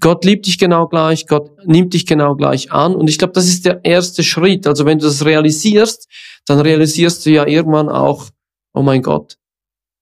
Gott 0.00 0.24
liebt 0.24 0.46
dich 0.46 0.59
genau 0.59 0.87
gleich, 0.88 1.26
Gott 1.26 1.50
nimmt 1.66 1.94
dich 1.94 2.07
genau 2.07 2.35
gleich 2.37 2.72
an. 2.72 2.94
Und 2.94 3.09
ich 3.09 3.18
glaube, 3.18 3.33
das 3.33 3.46
ist 3.46 3.64
der 3.66 3.85
erste 3.85 4.22
Schritt. 4.22 4.66
Also 4.66 4.87
wenn 4.87 4.98
du 4.98 5.07
das 5.07 5.24
realisierst, 5.24 6.09
dann 6.46 6.61
realisierst 6.61 7.24
du 7.26 7.30
ja 7.30 7.46
irgendwann 7.46 7.88
auch, 7.88 8.30
oh 8.72 8.83
mein 8.83 9.02
Gott, 9.02 9.38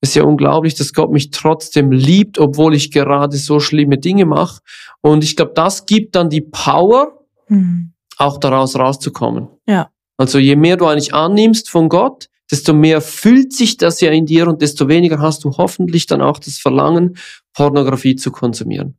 ist 0.00 0.16
ja 0.16 0.24
unglaublich, 0.24 0.74
dass 0.74 0.92
Gott 0.92 1.12
mich 1.12 1.30
trotzdem 1.30 1.92
liebt, 1.92 2.38
obwohl 2.38 2.74
ich 2.74 2.90
gerade 2.90 3.36
so 3.36 3.60
schlimme 3.60 3.98
Dinge 3.98 4.26
mache. 4.26 4.60
Und 5.00 5.22
ich 5.22 5.36
glaube, 5.36 5.52
das 5.54 5.86
gibt 5.86 6.16
dann 6.16 6.28
die 6.28 6.40
Power, 6.40 7.24
mhm. 7.48 7.92
auch 8.18 8.38
daraus 8.38 8.76
rauszukommen. 8.76 9.48
Ja. 9.66 9.90
Also 10.16 10.38
je 10.38 10.56
mehr 10.56 10.76
du 10.76 10.86
eigentlich 10.86 11.14
annimmst 11.14 11.70
von 11.70 11.88
Gott, 11.88 12.28
desto 12.50 12.74
mehr 12.74 13.00
fühlt 13.00 13.52
sich 13.52 13.76
das 13.76 14.00
ja 14.00 14.10
in 14.10 14.26
dir 14.26 14.46
und 14.48 14.60
desto 14.60 14.88
weniger 14.88 15.20
hast 15.20 15.44
du 15.44 15.56
hoffentlich 15.56 16.06
dann 16.06 16.20
auch 16.20 16.38
das 16.38 16.58
Verlangen, 16.58 17.16
Pornografie 17.54 18.16
zu 18.16 18.30
konsumieren. 18.30 18.98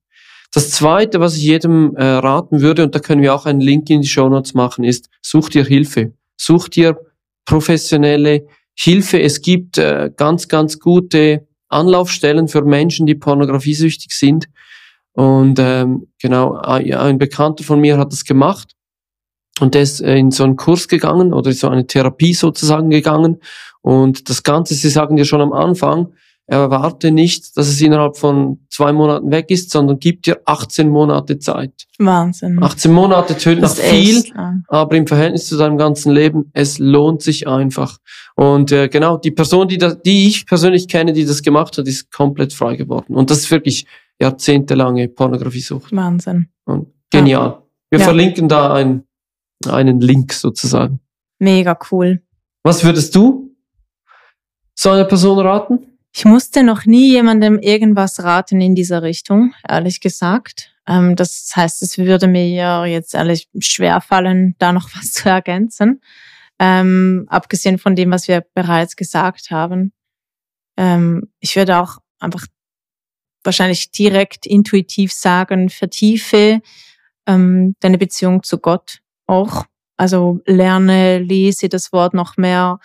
Das 0.54 0.70
Zweite, 0.70 1.20
was 1.20 1.36
ich 1.36 1.44
jedem 1.44 1.96
äh, 1.96 2.04
raten 2.04 2.62
würde, 2.62 2.84
und 2.84 2.94
da 2.94 3.00
können 3.00 3.24
wir 3.24 3.34
auch 3.34 3.46
einen 3.48 3.60
Link 3.60 3.90
in 3.90 4.02
die 4.02 4.08
Show 4.08 4.30
Notes 4.30 4.54
machen, 4.54 4.84
ist, 4.84 5.10
such 5.22 5.50
dir 5.50 5.66
Hilfe. 5.66 6.14
Such 6.38 6.70
dir 6.70 6.98
professionelle 7.46 8.46
Hilfe. 8.76 9.20
Es 9.20 9.42
gibt 9.42 9.80
äh, 9.80 10.12
ganz, 10.16 10.48
ganz 10.48 10.80
gute 10.80 11.48
Anlaufstellen 11.70 12.48
für 12.48 12.62
Menschen, 12.62 13.08
die 13.08 13.16
pornografiesüchtig 13.16 14.12
sind. 14.12 14.48
Und 15.14 15.58
ähm, 15.60 16.08
genau, 16.22 16.56
ein 16.56 17.18
Bekannter 17.18 17.64
von 17.64 17.80
mir 17.80 17.98
hat 17.98 18.12
das 18.12 18.24
gemacht 18.24 18.76
und 19.60 19.76
der 19.76 19.84
ist 19.84 20.02
äh, 20.02 20.18
in 20.18 20.32
so 20.32 20.44
einen 20.44 20.56
Kurs 20.56 20.88
gegangen 20.88 21.34
oder 21.34 21.52
so 21.54 21.70
eine 21.70 21.86
Therapie 21.86 22.34
sozusagen 22.34 22.90
gegangen. 22.90 23.40
Und 23.82 24.30
das 24.30 24.44
Ganze, 24.44 24.74
Sie 24.74 24.90
sagen 24.90 25.18
ja 25.18 25.26
schon 25.26 25.42
am 25.42 25.54
Anfang, 25.54 26.14
erwarte 26.46 27.12
nicht, 27.12 27.56
dass 27.56 27.68
es 27.68 27.80
innerhalb 27.82 28.18
von 28.18 28.60
zwei 28.70 28.92
Monaten 28.92 29.32
weg 29.32 29.50
ist, 29.50 29.72
sondern 29.72 30.00
gib 30.00 30.24
dir 30.24 30.42
18 30.46 30.90
Monate 30.90 31.40
Zeit. 31.40 31.86
Wahnsinn. 32.00 32.62
18 32.62 32.92
Monate 32.92 33.38
tönt 33.38 33.62
nach 33.62 33.74
viel, 33.74 34.18
echt, 34.18 34.36
ja. 34.36 34.56
aber 34.68 34.98
im 34.98 35.08
Verhältnis 35.08 35.48
zu 35.48 35.58
deinem 35.58 35.78
ganzen 35.78 36.12
Leben, 36.12 36.50
es 36.54 36.80
lohnt 36.80 37.22
sich 37.22 37.48
einfach. 37.48 37.98
Und 38.36 38.72
äh, 38.72 38.90
genau, 38.90 39.18
die 39.18 39.32
Person, 39.32 39.68
die, 39.68 39.78
das, 39.78 40.02
die 40.02 40.28
ich 40.28 40.46
persönlich 40.46 40.88
kenne, 40.88 41.14
die 41.14 41.26
das 41.26 41.42
gemacht 41.42 41.78
hat, 41.78 41.88
ist 41.88 42.12
komplett 42.12 42.54
frei 42.54 42.76
geworden. 42.76 43.16
Und 43.16 43.30
das 43.30 43.40
ist 43.40 43.52
wirklich 43.52 43.86
jahrzehntelange 44.20 45.08
Pornografiesucht. 45.08 45.96
Wahnsinn. 45.96 46.50
Und 46.66 46.88
genial. 47.10 47.48
Ja. 47.48 47.64
Wir 47.90 48.00
ja. 48.00 48.06
verlinken 48.06 48.50
da 48.50 48.74
ein, 48.74 49.04
einen 49.68 50.02
Link 50.02 50.34
sozusagen. 50.34 51.00
Mega 51.40 51.78
cool. 51.92 52.22
Was 52.64 52.84
würdest 52.84 53.16
du 53.16 53.56
so 54.76 54.90
einer 54.90 55.06
Person 55.06 55.40
raten? 55.40 55.93
Ich 56.16 56.26
musste 56.26 56.64
noch 56.64 56.86
nie 56.86 57.10
jemandem 57.12 57.58
irgendwas 57.58 58.24
raten 58.24 58.62
in 58.62 58.76
dieser 58.76 59.02
Richtung, 59.02 59.54
ehrlich 59.68 60.00
gesagt. 60.00 60.72
Ähm, 60.88 61.16
das 61.16 61.52
heißt, 61.56 61.82
es 61.82 61.98
würde 61.98 62.28
mir 62.28 62.86
jetzt 62.86 63.16
ehrlich 63.16 63.50
schwer 63.60 64.00
fallen, 64.00 64.56
da 64.60 64.72
noch 64.74 64.90
was 64.96 65.12
zu 65.12 65.30
ergänzen. 65.30 66.02
Ähm, 66.60 67.26
abgesehen 67.30 67.80
von 67.80 67.96
dem, 67.96 68.12
was 68.12 68.28
wir 68.28 68.46
bereits 68.54 68.96
gesagt 68.96 69.50
haben. 69.50 69.92
Ähm, 70.78 71.32
ich 71.40 71.56
würde 71.56 71.80
auch 71.80 71.98
einfach 72.20 72.46
wahrscheinlich 73.44 73.92
direkt 73.92 74.46
intuitiv 74.46 75.12
sagen, 75.12 75.70
vertiefe 75.70 76.62
ähm, 77.26 77.76
deine 77.80 77.98
Beziehung 77.98 78.44
zu 78.44 78.60
Gott 78.60 79.00
auch. 79.26 79.66
Also 79.98 80.40
lerne, 80.46 81.20
lese 81.20 81.70
das 81.70 81.92
Wort 81.94 82.14
noch 82.14 82.38
mehr, 82.38 82.80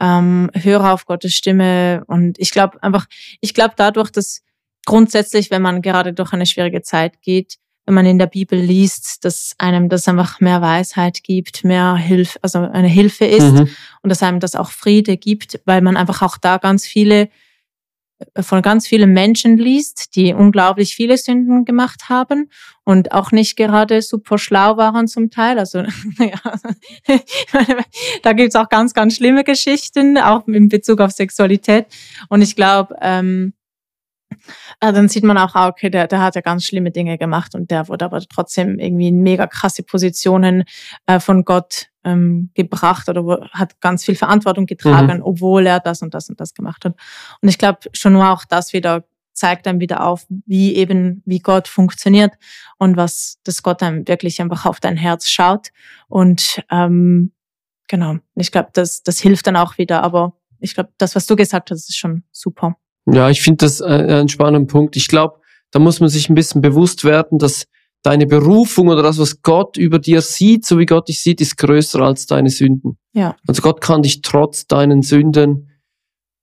ähm, 0.00 0.50
höre 0.54 0.92
auf 0.92 1.06
Gottes 1.06 1.34
Stimme. 1.34 2.04
Und 2.06 2.38
ich 2.38 2.50
glaube 2.50 2.82
einfach, 2.82 3.06
ich 3.40 3.54
glaube 3.54 3.74
dadurch, 3.76 4.10
dass 4.10 4.42
grundsätzlich, 4.86 5.50
wenn 5.50 5.62
man 5.62 5.82
gerade 5.82 6.12
durch 6.12 6.32
eine 6.32 6.46
schwierige 6.46 6.82
Zeit 6.82 7.20
geht, 7.22 7.56
wenn 7.86 7.94
man 7.94 8.06
in 8.06 8.18
der 8.18 8.26
Bibel 8.26 8.58
liest, 8.58 9.24
dass 9.24 9.54
einem 9.58 9.88
das 9.88 10.08
einfach 10.08 10.40
mehr 10.40 10.62
Weisheit 10.62 11.22
gibt, 11.22 11.64
mehr 11.64 11.96
Hilfe, 11.96 12.38
also 12.42 12.60
eine 12.60 12.88
Hilfe 12.88 13.26
ist 13.26 13.52
mhm. 13.52 13.68
und 14.02 14.10
dass 14.10 14.22
einem 14.22 14.40
das 14.40 14.54
auch 14.54 14.70
Friede 14.70 15.16
gibt, 15.16 15.60
weil 15.66 15.82
man 15.82 15.96
einfach 15.96 16.22
auch 16.22 16.38
da 16.38 16.56
ganz 16.56 16.86
viele 16.86 17.28
von 18.40 18.62
ganz 18.62 18.86
vielen 18.86 19.12
Menschen 19.12 19.56
liest, 19.56 20.16
die 20.16 20.32
unglaublich 20.32 20.94
viele 20.94 21.16
Sünden 21.16 21.64
gemacht 21.64 22.08
haben 22.08 22.50
und 22.84 23.12
auch 23.12 23.32
nicht 23.32 23.56
gerade 23.56 24.02
super 24.02 24.38
schlau 24.38 24.76
waren 24.76 25.06
zum 25.08 25.30
Teil. 25.30 25.58
Also 25.58 25.80
ja, 26.18 26.58
da 28.22 28.32
gibt's 28.32 28.56
auch 28.56 28.68
ganz, 28.68 28.94
ganz 28.94 29.16
schlimme 29.16 29.44
Geschichten, 29.44 30.18
auch 30.18 30.46
in 30.46 30.68
Bezug 30.68 31.00
auf 31.00 31.12
Sexualität. 31.12 31.86
Und 32.28 32.42
ich 32.42 32.56
glaube, 32.56 32.96
ähm, 33.00 33.54
äh, 34.80 34.92
dann 34.92 35.08
sieht 35.08 35.24
man 35.24 35.38
auch, 35.38 35.54
ah, 35.54 35.68
okay, 35.68 35.90
der, 35.90 36.06
der 36.06 36.20
hat 36.20 36.34
ja 36.34 36.40
ganz 36.40 36.64
schlimme 36.64 36.90
Dinge 36.90 37.18
gemacht 37.18 37.54
und 37.54 37.70
der 37.70 37.88
wurde 37.88 38.04
aber 38.04 38.20
trotzdem 38.20 38.78
irgendwie 38.78 39.08
in 39.08 39.22
mega 39.22 39.46
krasse 39.46 39.82
Positionen 39.82 40.64
äh, 41.06 41.20
von 41.20 41.44
Gott 41.44 41.88
ähm, 42.04 42.50
gebracht 42.54 43.08
oder 43.08 43.48
hat 43.52 43.80
ganz 43.80 44.04
viel 44.04 44.14
Verantwortung 44.14 44.66
getragen, 44.66 45.18
mhm. 45.18 45.22
obwohl 45.22 45.66
er 45.66 45.80
das 45.80 46.02
und 46.02 46.14
das 46.14 46.28
und 46.28 46.40
das 46.40 46.54
gemacht 46.54 46.84
hat. 46.84 46.94
Und 47.40 47.48
ich 47.48 47.58
glaube, 47.58 47.80
schon 47.92 48.12
nur 48.12 48.30
auch 48.30 48.44
das 48.44 48.72
wieder 48.72 49.04
zeigt 49.34 49.66
einem 49.66 49.80
wieder 49.80 50.06
auf, 50.06 50.26
wie 50.46 50.76
eben, 50.76 51.22
wie 51.26 51.40
Gott 51.40 51.68
funktioniert 51.68 52.34
und 52.78 52.96
was 52.96 53.38
das 53.44 53.62
Gott 53.62 53.82
einem 53.82 54.06
wirklich 54.06 54.40
einfach 54.40 54.64
auf 54.64 54.80
dein 54.80 54.96
Herz 54.96 55.28
schaut. 55.28 55.68
Und 56.08 56.62
ähm, 56.70 57.32
genau, 57.88 58.18
ich 58.36 58.52
glaube, 58.52 58.70
das, 58.72 59.02
das 59.02 59.18
hilft 59.18 59.46
dann 59.46 59.56
auch 59.56 59.76
wieder. 59.76 60.02
Aber 60.02 60.34
ich 60.60 60.74
glaube, 60.74 60.90
das, 60.98 61.16
was 61.16 61.26
du 61.26 61.36
gesagt 61.36 61.70
hast, 61.70 61.88
ist 61.88 61.98
schon 61.98 62.22
super. 62.30 62.76
Ja, 63.06 63.30
ich 63.30 63.42
finde 63.42 63.64
das 63.64 63.80
äh, 63.80 63.84
einen 63.84 64.28
spannenden 64.28 64.66
Punkt. 64.66 64.96
Ich 64.96 65.08
glaube, 65.08 65.40
da 65.70 65.78
muss 65.78 66.00
man 66.00 66.08
sich 66.08 66.28
ein 66.28 66.34
bisschen 66.34 66.60
bewusst 66.60 67.04
werden, 67.04 67.38
dass 67.38 67.66
deine 68.02 68.26
Berufung 68.26 68.88
oder 68.88 69.02
das, 69.02 69.18
was 69.18 69.42
Gott 69.42 69.76
über 69.76 69.98
dir 69.98 70.20
sieht, 70.20 70.66
so 70.66 70.78
wie 70.78 70.86
Gott 70.86 71.08
dich 71.08 71.22
sieht, 71.22 71.40
ist 71.40 71.56
größer 71.56 72.00
als 72.00 72.26
deine 72.26 72.50
Sünden. 72.50 72.98
Ja. 73.12 73.36
Also 73.46 73.62
Gott 73.62 73.80
kann 73.80 74.02
dich 74.02 74.20
trotz 74.20 74.66
deinen 74.66 75.02
Sünden 75.02 75.70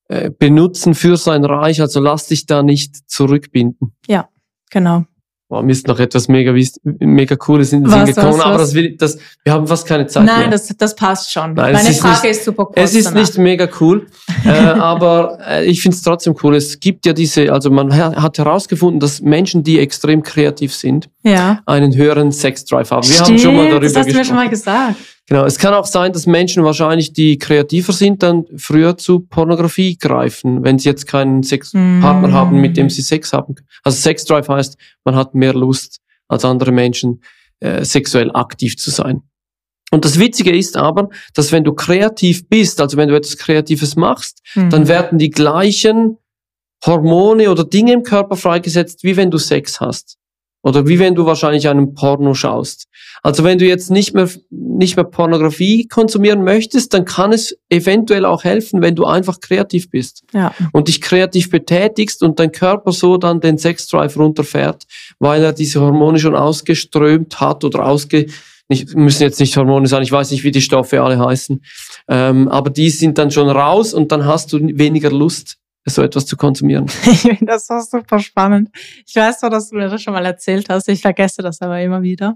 äh, 0.08 0.32
benutzen 0.32 0.96
für 0.96 1.18
sein 1.18 1.46
Reich, 1.46 1.80
also 1.80 2.00
lass 2.00 2.28
dich 2.28 2.46
da 2.46 2.64
nicht 2.64 3.10
zurückbinden. 3.10 3.96
Ja, 4.08 4.30
genau. 4.70 5.06
Boah, 5.52 5.62
mir 5.62 5.74
ist 5.74 5.86
noch 5.86 6.00
etwas 6.00 6.30
mega, 6.30 6.56
mega 7.00 7.36
Cooles 7.36 7.74
in 7.74 7.84
den 7.84 7.92
Sinn 7.92 8.06
gekommen, 8.06 8.38
was, 8.38 8.40
aber 8.40 8.58
das 8.60 8.74
will, 8.74 8.96
das, 8.96 9.18
wir 9.44 9.52
haben 9.52 9.68
fast 9.68 9.86
keine 9.86 10.08
Zeit 10.08 10.24
Nein, 10.24 10.40
mehr. 10.44 10.50
das, 10.52 10.70
das 10.78 10.96
passt 10.96 11.30
schon. 11.30 11.56
Nein, 11.56 11.74
Meine 11.74 11.90
ist 11.90 12.00
Frage 12.00 12.26
nicht, 12.26 12.38
ist 12.38 12.46
super 12.46 12.68
kurz. 12.68 12.78
Es 12.78 12.96
ist 12.96 13.08
danach. 13.08 13.20
nicht 13.20 13.38
mega 13.38 13.68
cool, 13.82 14.08
äh, 14.46 14.50
aber 14.50 15.40
äh, 15.46 15.66
ich 15.66 15.82
finde 15.82 15.98
es 15.98 16.04
trotzdem 16.04 16.38
cool. 16.42 16.56
Es 16.56 16.80
gibt 16.80 17.06
ja 17.06 17.12
diese, 17.12 17.52
also 17.52 17.70
man 17.70 17.94
hat 17.94 18.38
herausgefunden, 18.38 19.02
dass 19.02 19.20
Menschen, 19.20 19.62
die 19.62 19.80
extrem 19.80 20.24
kreativ 20.24 20.74
sind, 20.74 21.10
ja. 21.24 21.60
einen 21.66 21.94
höheren 21.98 22.32
Sexdrive 22.32 22.90
haben. 22.90 23.06
Wir 23.06 23.14
Stimmt, 23.14 23.28
haben 23.32 23.40
schon 23.40 23.56
mal 23.58 23.68
darüber 23.68 23.82
das 23.82 23.98
hast 23.98 24.06
gesprochen. 24.06 24.14
Du 24.14 24.20
mir 24.20 24.26
schon 24.26 24.36
mal 24.38 24.50
gesagt. 24.50 24.96
Genau, 25.32 25.46
es 25.46 25.60
kann 25.60 25.74
auch 25.74 25.86
sein, 25.86 26.12
dass 26.12 26.28
Menschen 26.28 26.66
wahrscheinlich, 26.66 27.14
die 27.14 27.38
kreativer 27.38 27.94
sind, 27.94 28.22
dann 28.22 28.44
früher 28.58 28.98
zu 28.98 29.22
Pornografie 29.22 29.96
greifen, 29.98 30.66
wenn 30.66 30.78
sie 30.78 30.90
jetzt 30.90 31.08
keinen 31.08 31.42
Sexpartner 31.42 32.28
mm. 32.28 32.34
haben, 32.34 32.60
mit 32.60 32.76
dem 32.76 32.90
sie 32.90 33.02
Sex 33.02 33.32
haben. 33.32 33.56
Also 33.86 33.98
Sexdrive 33.98 34.50
heißt, 34.50 34.76
man 35.06 35.16
hat 35.16 35.34
mehr 35.34 35.54
Lust 35.54 36.02
als 36.28 36.44
andere 36.44 36.74
Menschen, 36.74 37.22
äh, 37.62 37.86
sexuell 37.86 38.30
aktiv 38.34 38.76
zu 38.76 38.90
sein. 38.92 39.22
Und 39.92 40.04
das 40.04 40.20
Witzige 40.20 40.54
ist 40.54 40.76
aber, 40.76 41.08
dass 41.34 41.54
wenn 41.54 41.64
du 41.64 41.72
kreativ 41.72 42.50
bist, 42.50 42.82
also 42.82 42.98
wenn 42.98 43.08
du 43.08 43.16
etwas 43.16 43.38
Kreatives 43.38 43.96
machst, 43.96 44.42
mm. 44.56 44.68
dann 44.68 44.90
werden 44.90 45.18
die 45.18 45.30
gleichen 45.30 46.18
Hormone 46.86 47.50
oder 47.50 47.64
Dinge 47.64 47.94
im 47.94 48.04
Körper 48.04 48.36
freigesetzt, 48.36 49.06
wie 49.06 49.16
wenn 49.16 49.32
du 49.32 49.38
Sex 49.38 49.80
hast. 49.80 50.18
Oder 50.64 50.88
wie 50.88 51.00
wenn 51.00 51.16
du 51.16 51.26
wahrscheinlich 51.26 51.68
einen 51.68 51.94
Porno 51.96 52.34
schaust. 52.34 52.88
Also 53.24 53.44
wenn 53.44 53.58
du 53.58 53.66
jetzt 53.66 53.90
nicht 53.90 54.14
mehr, 54.14 54.30
nicht 54.50 54.96
mehr 54.96 55.06
Pornografie 55.06 55.88
konsumieren 55.88 56.44
möchtest, 56.44 56.94
dann 56.94 57.06
kann 57.06 57.34
es 57.34 57.58
eventuell 57.70 58.26
auch 58.26 58.44
helfen, 58.44 58.82
wenn 58.82 58.96
du 58.96 59.06
einfach 59.06 59.40
kreativ 59.40 59.90
bist. 59.90 60.24
Ja. 60.34 60.54
Und 60.72 60.88
dich 60.88 61.02
kreativ 61.02 61.50
betätigst 61.50 62.22
und 62.22 62.40
dein 62.40 62.52
Körper 62.52 62.92
so 62.92 63.18
dann 63.18 63.40
den 63.40 63.58
Sexdrive 63.58 64.18
runterfährt, 64.18 64.86
weil 65.20 65.44
er 65.44 65.54
diese 65.54 65.82
Hormone 65.82 66.20
schon 66.20 66.36
ausgeströmt 66.36 67.40
hat 67.40 67.64
oder 67.64 67.86
ausge, 67.86 68.28
nicht, 68.70 68.96
müssen 68.96 69.24
jetzt 69.24 69.40
nicht 69.40 69.58
Hormone 69.58 69.88
sein, 69.88 70.02
ich 70.02 70.12
weiß 70.12 70.32
nicht, 70.32 70.44
wie 70.44 70.52
die 70.52 70.62
Stoffe 70.62 71.02
alle 71.02 71.20
heißen, 71.20 71.62
ähm, 72.08 72.48
aber 72.48 72.70
die 72.70 72.90
sind 72.90 73.18
dann 73.18 73.30
schon 73.30 73.50
raus 73.50 73.94
und 73.94 74.12
dann 74.12 74.26
hast 74.26 74.54
du 74.54 74.60
weniger 74.62 75.12
Lust 75.12 75.58
so 75.86 76.02
etwas 76.02 76.26
zu 76.26 76.38
konsumieren. 76.38 76.86
Ich 77.06 77.22
finde 77.22 77.46
das 77.46 77.70
war 77.70 77.82
super 77.82 78.20
spannend. 78.20 78.70
Ich 79.06 79.16
weiß 79.16 79.40
zwar, 79.40 79.50
dass 79.50 79.70
du 79.70 79.76
mir 79.76 79.90
das 79.90 80.02
schon 80.02 80.14
mal 80.14 80.26
erzählt 80.26 80.70
hast, 80.70 80.88
ich 80.88 81.02
vergesse 81.02 81.42
das 81.42 81.62
aber 81.62 81.82
immer 81.82 82.02
wieder. 82.02 82.36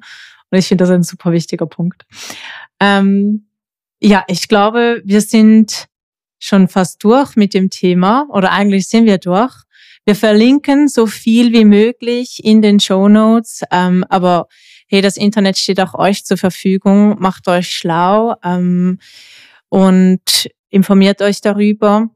Und 0.52 0.58
ich 0.58 0.68
finde 0.68 0.84
das 0.84 0.92
ein 0.92 1.04
super 1.04 1.32
wichtiger 1.32 1.66
Punkt. 1.66 2.04
Ähm, 2.80 3.48
ja, 4.00 4.24
ich 4.28 4.48
glaube, 4.48 5.02
wir 5.06 5.22
sind 5.22 5.88
schon 6.40 6.68
fast 6.68 7.04
durch 7.04 7.36
mit 7.36 7.54
dem 7.54 7.70
Thema 7.70 8.28
oder 8.30 8.52
eigentlich 8.52 8.88
sind 8.88 9.06
wir 9.06 9.18
durch. 9.18 9.54
Wir 10.06 10.16
verlinken 10.16 10.88
so 10.88 11.08
viel 11.08 11.52
wie 11.54 11.66
möglich 11.66 12.42
in 12.44 12.62
den 12.62 12.80
Show 12.80 13.08
Notes, 13.08 13.64
ähm, 13.72 14.06
aber 14.10 14.48
hey, 14.88 15.02
das 15.02 15.18
Internet 15.18 15.58
steht 15.58 15.80
auch 15.80 15.96
euch 15.96 16.26
zur 16.26 16.38
Verfügung. 16.38 17.16
Macht 17.20 17.48
euch 17.48 17.70
schlau 17.72 18.36
ähm, 18.44 19.00
und 19.70 20.50
informiert 20.70 21.22
euch 21.22 21.42
darüber. 21.42 22.10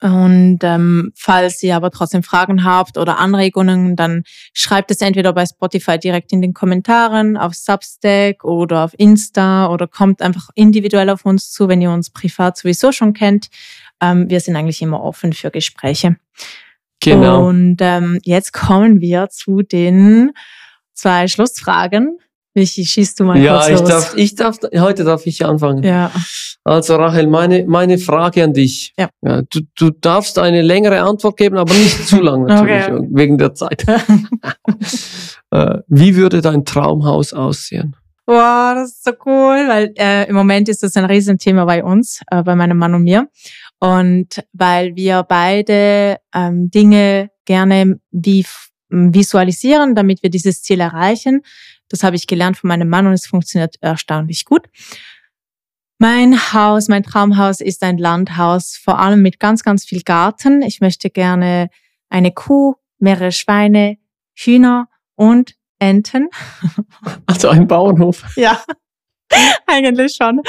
Und 0.00 0.58
ähm, 0.62 1.12
falls 1.16 1.62
ihr 1.62 1.74
aber 1.74 1.90
trotzdem 1.90 2.22
Fragen 2.22 2.64
habt 2.64 2.98
oder 2.98 3.18
Anregungen, 3.18 3.96
dann 3.96 4.22
schreibt 4.52 4.90
es 4.90 5.00
entweder 5.00 5.32
bei 5.32 5.44
Spotify 5.44 5.98
direkt 5.98 6.32
in 6.32 6.40
den 6.40 6.54
Kommentaren, 6.54 7.36
auf 7.36 7.54
Substack 7.54 8.44
oder 8.44 8.84
auf 8.84 8.94
Insta 8.96 9.68
oder 9.68 9.88
kommt 9.88 10.22
einfach 10.22 10.50
individuell 10.54 11.10
auf 11.10 11.24
uns 11.24 11.50
zu, 11.50 11.68
wenn 11.68 11.82
ihr 11.82 11.90
uns 11.90 12.10
privat 12.10 12.56
sowieso 12.56 12.92
schon 12.92 13.12
kennt. 13.12 13.48
Ähm, 14.00 14.30
wir 14.30 14.40
sind 14.40 14.56
eigentlich 14.56 14.82
immer 14.82 15.02
offen 15.02 15.32
für 15.32 15.50
Gespräche. 15.50 16.16
Genau. 17.00 17.46
Und 17.46 17.78
ähm, 17.80 18.20
jetzt 18.24 18.52
kommen 18.52 19.00
wir 19.00 19.28
zu 19.30 19.62
den 19.62 20.32
zwei 20.94 21.28
Schlussfragen. 21.28 22.18
Michi, 22.58 22.84
schießt 22.84 23.20
du 23.20 23.24
mal 23.24 23.38
ja, 23.38 23.54
kurz 23.54 23.68
ich 23.68 23.80
los. 23.80 23.88
darf, 23.88 24.14
ich 24.16 24.34
darf, 24.34 24.58
heute 24.76 25.04
darf 25.04 25.26
ich 25.26 25.44
anfangen. 25.44 25.82
Ja. 25.82 26.10
Also 26.64 26.96
Rachel, 26.96 27.26
meine, 27.28 27.64
meine 27.66 27.98
Frage 27.98 28.44
an 28.44 28.52
dich. 28.52 28.92
Ja. 28.98 29.08
ja 29.22 29.42
du, 29.42 29.60
du 29.76 29.90
darfst 29.90 30.38
eine 30.38 30.62
längere 30.62 31.00
Antwort 31.00 31.36
geben, 31.36 31.56
aber 31.56 31.72
nicht 31.72 32.06
zu 32.06 32.20
lang 32.20 32.44
natürlich, 32.44 32.88
Okay. 32.88 33.08
wegen 33.12 33.38
der 33.38 33.54
Zeit. 33.54 33.84
Äh, 35.50 35.78
Wie 35.88 36.14
würde 36.14 36.42
dein 36.42 36.66
Traumhaus 36.66 37.32
aussehen? 37.32 37.96
Wow, 38.26 38.74
das 38.74 38.90
ist 38.90 39.04
so 39.04 39.12
cool, 39.24 39.64
weil 39.66 39.94
äh, 39.96 40.28
im 40.28 40.34
Moment 40.34 40.68
ist 40.68 40.82
das 40.82 40.94
ein 40.98 41.06
Riesenthema 41.06 41.64
bei 41.64 41.82
uns, 41.82 42.20
äh, 42.30 42.42
bei 42.42 42.54
meinem 42.54 42.76
Mann 42.76 42.92
und 42.94 43.04
mir. 43.04 43.28
Und 43.80 44.44
weil 44.52 44.94
wir 44.94 45.22
beide 45.22 46.18
ähm, 46.34 46.68
Dinge 46.70 47.30
gerne 47.46 47.98
wie 48.10 48.44
visualisieren, 48.90 49.94
damit 49.94 50.22
wir 50.22 50.28
dieses 50.30 50.62
Ziel 50.62 50.80
erreichen. 50.80 51.40
Das 51.88 52.02
habe 52.02 52.16
ich 52.16 52.26
gelernt 52.26 52.56
von 52.56 52.68
meinem 52.68 52.88
Mann 52.88 53.06
und 53.06 53.12
es 53.12 53.26
funktioniert 53.26 53.76
erstaunlich 53.80 54.44
gut. 54.44 54.68
Mein 55.98 56.52
Haus, 56.52 56.86
mein 56.88 57.02
Traumhaus 57.02 57.60
ist 57.60 57.82
ein 57.82 57.98
Landhaus, 57.98 58.76
vor 58.76 59.00
allem 59.00 59.20
mit 59.20 59.40
ganz, 59.40 59.64
ganz 59.64 59.84
viel 59.84 60.02
Garten. 60.02 60.62
Ich 60.62 60.80
möchte 60.80 61.10
gerne 61.10 61.70
eine 62.08 62.30
Kuh, 62.30 62.76
mehrere 62.98 63.32
Schweine, 63.32 63.98
Hühner 64.34 64.88
und 65.16 65.54
Enten. 65.80 66.28
Also 67.26 67.48
ein 67.48 67.66
Bauernhof. 67.68 68.24
Ja, 68.36 68.60
eigentlich 69.66 70.16
schon. 70.16 70.40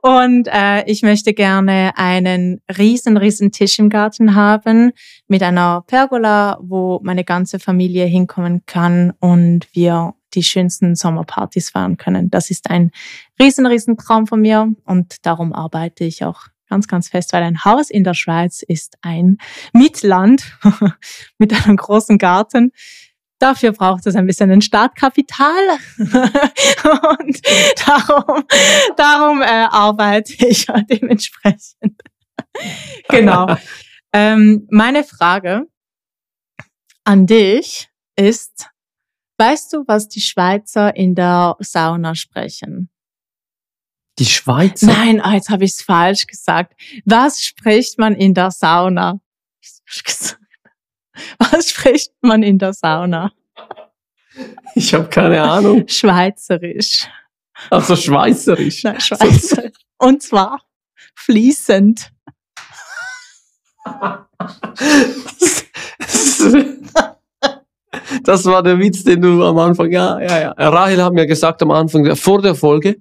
Und 0.00 0.48
äh, 0.52 0.84
ich 0.84 1.02
möchte 1.02 1.34
gerne 1.34 1.92
einen 1.96 2.60
riesen, 2.78 3.16
riesen 3.16 3.52
Tisch 3.52 3.78
im 3.78 3.88
Garten 3.88 4.34
haben 4.34 4.92
mit 5.28 5.42
einer 5.42 5.82
Pergola, 5.86 6.58
wo 6.62 7.00
meine 7.02 7.24
ganze 7.24 7.58
Familie 7.58 8.04
hinkommen 8.04 8.64
kann 8.66 9.12
und 9.20 9.68
wir 9.72 10.14
die 10.34 10.42
schönsten 10.42 10.94
Sommerpartys 10.94 11.70
fahren 11.70 11.96
können. 11.96 12.30
Das 12.30 12.50
ist 12.50 12.70
ein 12.70 12.90
riesen, 13.40 13.66
riesen 13.66 13.96
Traum 13.96 14.26
von 14.26 14.40
mir 14.40 14.72
und 14.84 15.26
darum 15.26 15.52
arbeite 15.52 16.04
ich 16.04 16.24
auch 16.24 16.46
ganz, 16.68 16.86
ganz 16.86 17.08
fest, 17.08 17.32
weil 17.32 17.42
ein 17.42 17.64
Haus 17.64 17.90
in 17.90 18.04
der 18.04 18.14
Schweiz 18.14 18.62
ist 18.62 18.96
ein 19.02 19.38
Mietland 19.72 20.58
mit 21.38 21.52
einem 21.52 21.76
großen 21.76 22.16
Garten. 22.16 22.72
Dafür 23.38 23.72
braucht 23.72 24.06
es 24.06 24.14
ein 24.16 24.26
bisschen 24.26 24.50
ein 24.50 24.60
Startkapital 24.60 25.78
und 25.98 27.40
darum, 27.86 28.44
darum 28.96 29.42
äh, 29.42 29.66
arbeite 29.70 30.34
ich 30.46 30.66
dementsprechend. 30.90 32.00
genau. 33.08 33.56
ähm, 34.12 34.66
meine 34.70 35.04
Frage 35.04 35.66
an 37.04 37.26
dich 37.26 37.88
ist, 38.16 38.68
weißt 39.40 39.72
du, 39.72 39.84
was 39.86 40.08
die 40.08 40.20
Schweizer 40.20 40.94
in 40.94 41.14
der 41.14 41.56
Sauna 41.60 42.14
sprechen? 42.14 42.90
Die 44.18 44.26
Schweizer? 44.26 44.86
Nein, 44.86 45.20
ah, 45.20 45.32
jetzt 45.32 45.48
habe 45.48 45.64
ich 45.64 45.72
es 45.72 45.82
falsch 45.82 46.26
gesagt. 46.26 46.74
Was 47.06 47.42
spricht 47.42 47.98
man 47.98 48.14
in 48.14 48.34
der 48.34 48.50
Sauna? 48.50 49.20
Was 51.38 51.70
spricht 51.70 52.12
man 52.20 52.42
in 52.42 52.58
der 52.58 52.74
Sauna? 52.74 53.32
Ich 54.74 54.92
habe 54.92 55.08
keine 55.08 55.42
Ahnung. 55.42 55.88
Schweizerisch. 55.88 57.08
Also 57.70 57.96
schweizerisch. 57.96 58.84
Nein, 58.84 59.00
Schweizerisch. 59.00 59.72
Und 59.98 60.22
zwar 60.22 60.62
fließend. 61.14 62.12
Das 68.24 68.44
war 68.44 68.62
der 68.62 68.78
Witz, 68.78 69.04
den 69.04 69.20
du 69.20 69.44
am 69.44 69.58
Anfang, 69.58 69.90
ja, 69.90 70.20
ja, 70.20 70.40
ja. 70.40 70.52
Rahel 70.56 71.02
hat 71.02 71.12
mir 71.12 71.26
gesagt 71.26 71.62
am 71.62 71.70
Anfang, 71.70 72.16
vor 72.16 72.42
der 72.42 72.54
Folge, 72.54 72.96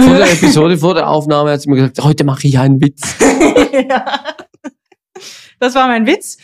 vor 0.00 0.14
der 0.14 0.32
Episode, 0.32 0.78
vor 0.78 0.94
der 0.94 1.08
Aufnahme, 1.08 1.52
hat 1.52 1.62
sie 1.62 1.70
mir 1.70 1.76
gesagt, 1.76 2.02
heute 2.02 2.24
mache 2.24 2.46
ich 2.46 2.58
einen 2.58 2.80
Witz. 2.80 3.16
ja. 3.88 4.04
das 5.58 5.74
war 5.74 5.88
mein 5.88 6.06
Witz. 6.06 6.38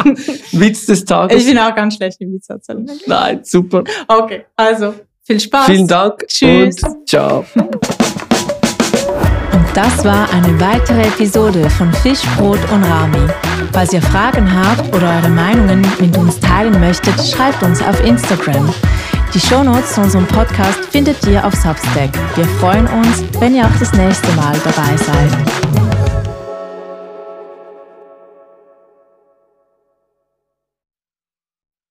Witz 0.52 0.86
des 0.86 1.04
Tages. 1.04 1.36
Ich 1.38 1.46
bin 1.46 1.58
auch 1.58 1.74
ganz 1.74 1.96
schlecht 1.96 2.20
im 2.20 2.32
Witz 2.32 2.48
erzählen. 2.48 2.88
Nein, 3.06 3.40
super. 3.42 3.84
Okay, 4.08 4.44
also 4.56 4.94
viel 5.22 5.40
Spaß. 5.40 5.66
Vielen 5.66 5.88
Dank 5.88 6.26
Tschüss. 6.28 6.82
und 6.82 7.08
ciao. 7.08 7.44
Und 9.54 9.76
das 9.76 10.04
war 10.04 10.30
eine 10.32 10.60
weitere 10.60 11.02
Episode 11.02 11.68
von 11.70 11.92
Fisch, 11.94 12.22
Brot 12.36 12.60
und 12.70 12.84
Rami. 12.84 13.53
Falls 13.74 13.92
ihr 13.92 14.02
Fragen 14.02 14.48
habt 14.54 14.94
oder 14.94 15.16
eure 15.16 15.28
Meinungen 15.28 15.84
mit 15.98 16.16
uns 16.16 16.38
teilen 16.38 16.78
möchtet, 16.78 17.20
schreibt 17.26 17.60
uns 17.64 17.82
auf 17.82 18.00
Instagram. 18.04 18.72
Die 19.34 19.40
Shownotes 19.40 19.94
zu 19.94 20.00
unserem 20.00 20.28
Podcast 20.28 20.78
findet 20.92 21.26
ihr 21.26 21.44
auf 21.44 21.54
Substack. 21.54 22.10
Wir 22.36 22.44
freuen 22.60 22.86
uns, 22.86 23.24
wenn 23.40 23.56
ihr 23.56 23.66
auch 23.66 23.78
das 23.80 23.92
nächste 23.94 24.30
Mal 24.36 24.54
dabei 24.64 24.96
seid. 24.96 25.93